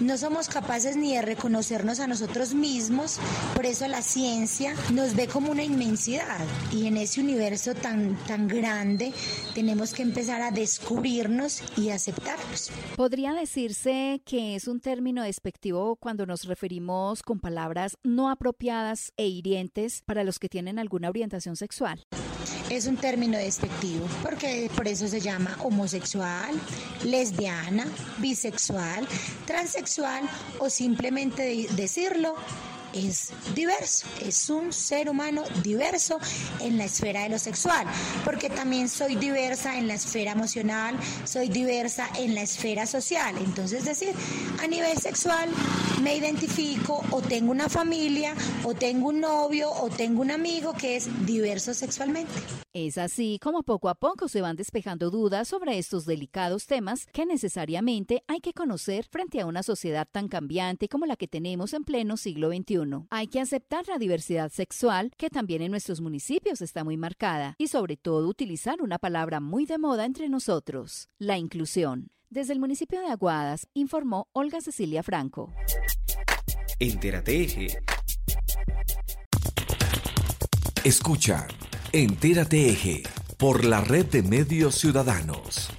[0.01, 3.19] no somos capaces ni de reconocernos a nosotros mismos,
[3.55, 6.41] por eso la ciencia nos ve como una inmensidad
[6.73, 9.13] y en ese universo tan, tan grande
[9.55, 12.71] tenemos que empezar a descubrirnos y aceptarnos.
[12.97, 19.27] ¿Podría decirse que es un término despectivo cuando nos referimos con palabras no apropiadas e
[19.27, 22.07] hirientes para los que tienen alguna orientación sexual?
[22.71, 26.55] es un término despectivo, porque por eso se llama homosexual,
[27.05, 27.85] lesbiana,
[28.19, 29.09] bisexual,
[29.45, 29.90] transexual
[30.59, 32.35] o simplemente decirlo
[32.95, 36.19] es diverso, es un ser humano diverso
[36.61, 37.87] en la esfera de lo sexual,
[38.25, 43.37] porque también soy diversa en la esfera emocional, soy diversa en la esfera social.
[43.39, 44.15] Entonces, es decir,
[44.63, 45.49] a nivel sexual
[46.03, 48.35] me identifico o tengo una familia
[48.65, 52.33] o tengo un novio o tengo un amigo que es diverso sexualmente.
[52.73, 57.27] Es así como poco a poco se van despejando dudas sobre estos delicados temas que
[57.27, 61.85] necesariamente hay que conocer frente a una sociedad tan cambiante como la que tenemos en
[61.85, 62.80] pleno siglo XXI.
[63.11, 67.69] Hay que aceptar la diversidad sexual que también en nuestros municipios está muy marcada y
[67.69, 72.11] sobre todo utilizar una palabra muy de moda entre nosotros, la inclusión.
[72.31, 75.53] Desde el municipio de Aguadas informó Olga Cecilia Franco.
[76.79, 77.67] Entérate Eje.
[80.85, 81.47] Escucha,
[81.93, 83.03] Entérate Eje
[83.37, 85.71] por la red de medios ciudadanos.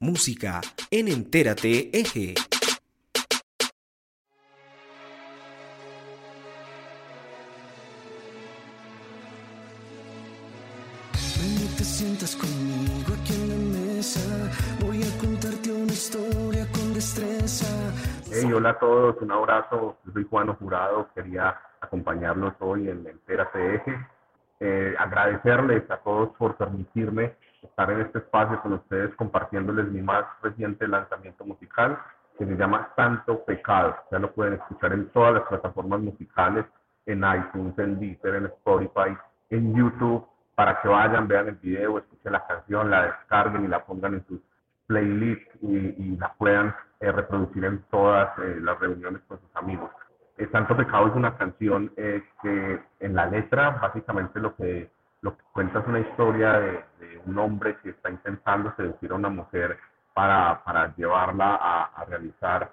[0.00, 0.60] Música
[0.90, 2.34] en Entérate Eje.
[12.02, 14.24] Sientas conmigo aquí en la mesa.
[14.84, 17.70] Voy a contarte una historia con destreza.
[18.26, 19.98] Hey, hola a todos, un abrazo.
[20.12, 23.94] soy Juan Jurado, quería acompañarlos hoy en Entérate Eje.
[24.58, 30.24] Eh, agradecerles a todos por permitirme estar en este espacio con ustedes compartiéndoles mi más
[30.42, 31.98] reciente lanzamiento musical
[32.36, 33.94] que se llama Santo Pecado.
[34.10, 36.64] Ya lo pueden escuchar en todas las plataformas musicales,
[37.06, 39.16] en iTunes, en Deezer, en Spotify,
[39.50, 43.84] en YouTube para que vayan, vean el video, escuchen la canción, la descarguen y la
[43.84, 44.40] pongan en sus
[44.86, 49.90] playlist y, la puedan eh, reproducir en todas eh, las reuniones con sus amigos.
[50.50, 54.90] Santo Pecado es una canción que en la letra básicamente lo que,
[55.20, 56.84] lo que cuenta es una historia de,
[57.26, 59.78] un hombre que está intentando seducir a una mujer
[60.14, 62.72] para, para llevarla a, a realizar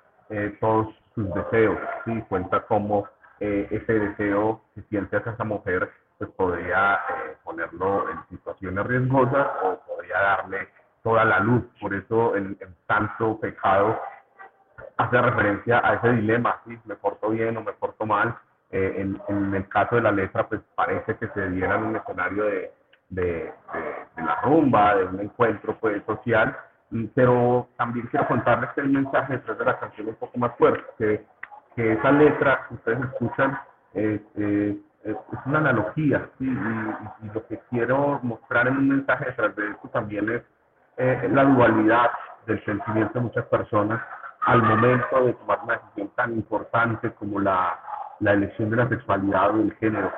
[0.59, 1.77] todos sus deseos.
[2.05, 2.23] ¿sí?
[2.27, 3.07] Cuenta cómo
[3.39, 9.79] ese deseo que siente hacia esa mujer pues podría eh, ponerlo en situaciones riesgosas o
[9.87, 10.67] podría darle
[11.01, 11.63] toda la luz.
[11.79, 13.97] Por eso el, tanto pecado
[14.97, 16.77] hace referencia a ese dilema, ¿sí?
[16.83, 18.37] me porto bien o me porto mal.
[18.69, 21.95] Eh, en, en, el caso de la letra, pues parece que se diera en un
[21.95, 22.71] escenario de,
[23.09, 23.53] de,
[24.15, 26.55] de, la rumba, de un encuentro pues, social,
[27.15, 30.55] pero también quiero contarles que el mensaje detrás de la canción es un poco más
[30.57, 31.25] fuerte, que,
[31.75, 33.59] que esa letra que ustedes escuchan
[33.93, 39.69] eh, eh es, una analogía, y, lo que quiero mostrar en un mensaje detrás de
[39.69, 40.41] esto también es
[40.97, 42.09] eh, la dualidad
[42.45, 44.01] del sentimiento de muchas personas
[44.41, 47.77] al momento de tomar una decisión tan importante como la,
[48.19, 50.11] la elección de la sexualidad o del género.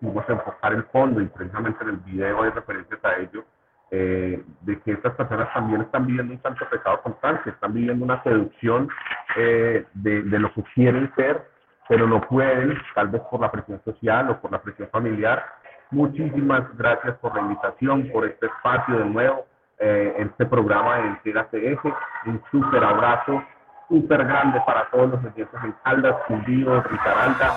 [0.00, 3.44] Nosotros a enfocar el fondo y precisamente en el video hay referencias a ello,
[3.90, 8.22] eh, de que estas personas también están viviendo un santo pecado constante, están viviendo una
[8.22, 8.88] seducción
[9.36, 11.55] eh, de, de lo que quieren ser
[11.88, 15.44] pero no pueden, tal vez por la presión social o por la presión familiar.
[15.90, 19.46] Muchísimas gracias por la invitación, por este espacio de nuevo,
[19.78, 21.84] eh, en este programa Entrega CF.
[22.26, 23.42] Un súper abrazo,
[23.88, 27.54] súper grande para todos los oyentes en Caldas, Quindío, Ricaralda.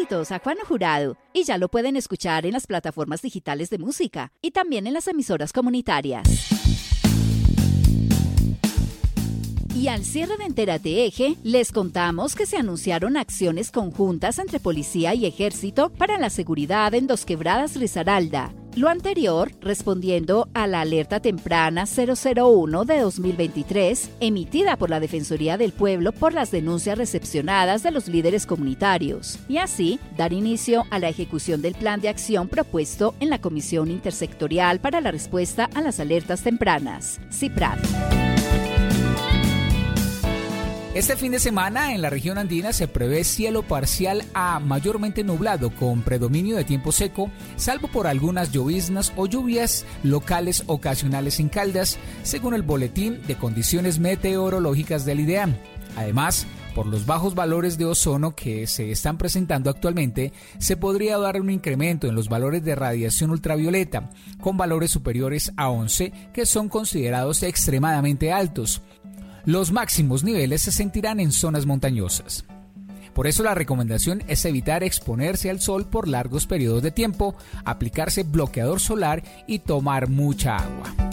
[0.00, 4.50] A Juan Jurado y ya lo pueden escuchar en las plataformas digitales de música y
[4.50, 6.26] también en las emisoras comunitarias.
[9.76, 15.14] Y al cierre de Entérate Eje, les contamos que se anunciaron acciones conjuntas entre policía
[15.14, 21.20] y ejército para la seguridad en Dos Quebradas Risaralda, lo anterior respondiendo a la alerta
[21.20, 27.90] temprana 001 de 2023 emitida por la Defensoría del Pueblo por las denuncias recepcionadas de
[27.90, 33.14] los líderes comunitarios y así dar inicio a la ejecución del plan de acción propuesto
[33.20, 37.78] en la Comisión Intersectorial para la Respuesta a las Alertas Tempranas, CIPRAD.
[40.92, 45.70] Este fin de semana en la región andina se prevé cielo parcial a mayormente nublado
[45.70, 51.96] con predominio de tiempo seco, salvo por algunas lloviznas o lluvias locales ocasionales en Caldas,
[52.24, 55.54] según el boletín de condiciones meteorológicas del IDEAM.
[55.96, 61.40] Además, por los bajos valores de ozono que se están presentando actualmente, se podría dar
[61.40, 64.10] un incremento en los valores de radiación ultravioleta,
[64.40, 68.82] con valores superiores a 11, que son considerados extremadamente altos.
[69.46, 72.44] Los máximos niveles se sentirán en zonas montañosas.
[73.14, 77.34] Por eso la recomendación es evitar exponerse al sol por largos periodos de tiempo,
[77.64, 81.09] aplicarse bloqueador solar y tomar mucha agua.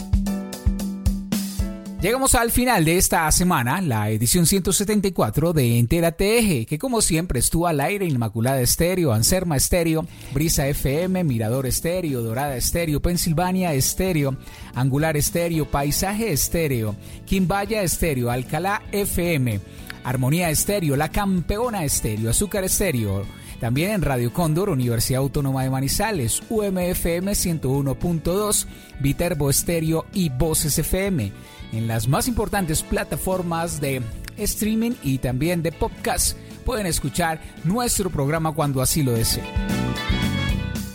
[2.00, 7.40] Llegamos al final de esta semana, la edición 174 de Entera Eje, que como siempre
[7.40, 14.36] estuvo al aire Inmaculada Estéreo, Anserma Estéreo, Brisa FM, Mirador Estéreo, Dorada Estéreo, Pensilvania Estéreo,
[14.76, 16.94] Angular Estéreo, Paisaje Estéreo,
[17.26, 19.60] Quimbaya Estéreo, Alcalá FM,
[20.04, 23.26] Armonía Estéreo, La Campeona Estéreo, Azúcar Estéreo,
[23.58, 28.66] también en Radio Cóndor, Universidad Autónoma de Manizales, UMFM 101.2,
[29.00, 31.32] Viterbo Estéreo y Voces FM
[31.72, 34.02] en las más importantes plataformas de
[34.36, 36.36] streaming y también de podcast.
[36.64, 39.46] Pueden escuchar nuestro programa cuando así lo deseen.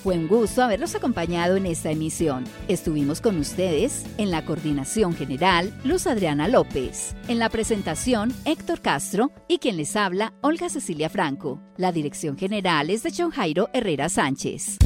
[0.03, 2.43] Fue un gusto haberlos acompañado en esta emisión.
[2.67, 9.31] Estuvimos con ustedes en la coordinación general Luz Adriana López, en la presentación Héctor Castro
[9.47, 11.61] y quien les habla Olga Cecilia Franco.
[11.77, 14.77] La dirección general es de John Jairo Herrera Sánchez.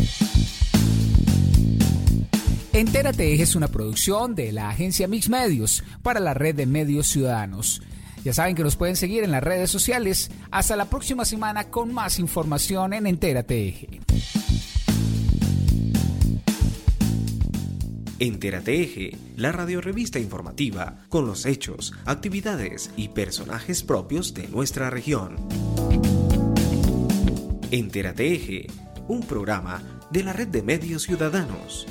[2.78, 7.82] Entérate es una producción de la agencia Mix Medios para la red de medios ciudadanos.
[8.24, 10.30] Ya saben que nos pueden seguir en las redes sociales.
[10.52, 14.00] Hasta la próxima semana con más información en Entérate Eje.
[18.20, 25.36] Entérate Eje, la radiorevista informativa con los hechos, actividades y personajes propios de nuestra región.
[27.72, 28.68] Entérate Eje,
[29.08, 31.88] un programa de la red de medios ciudadanos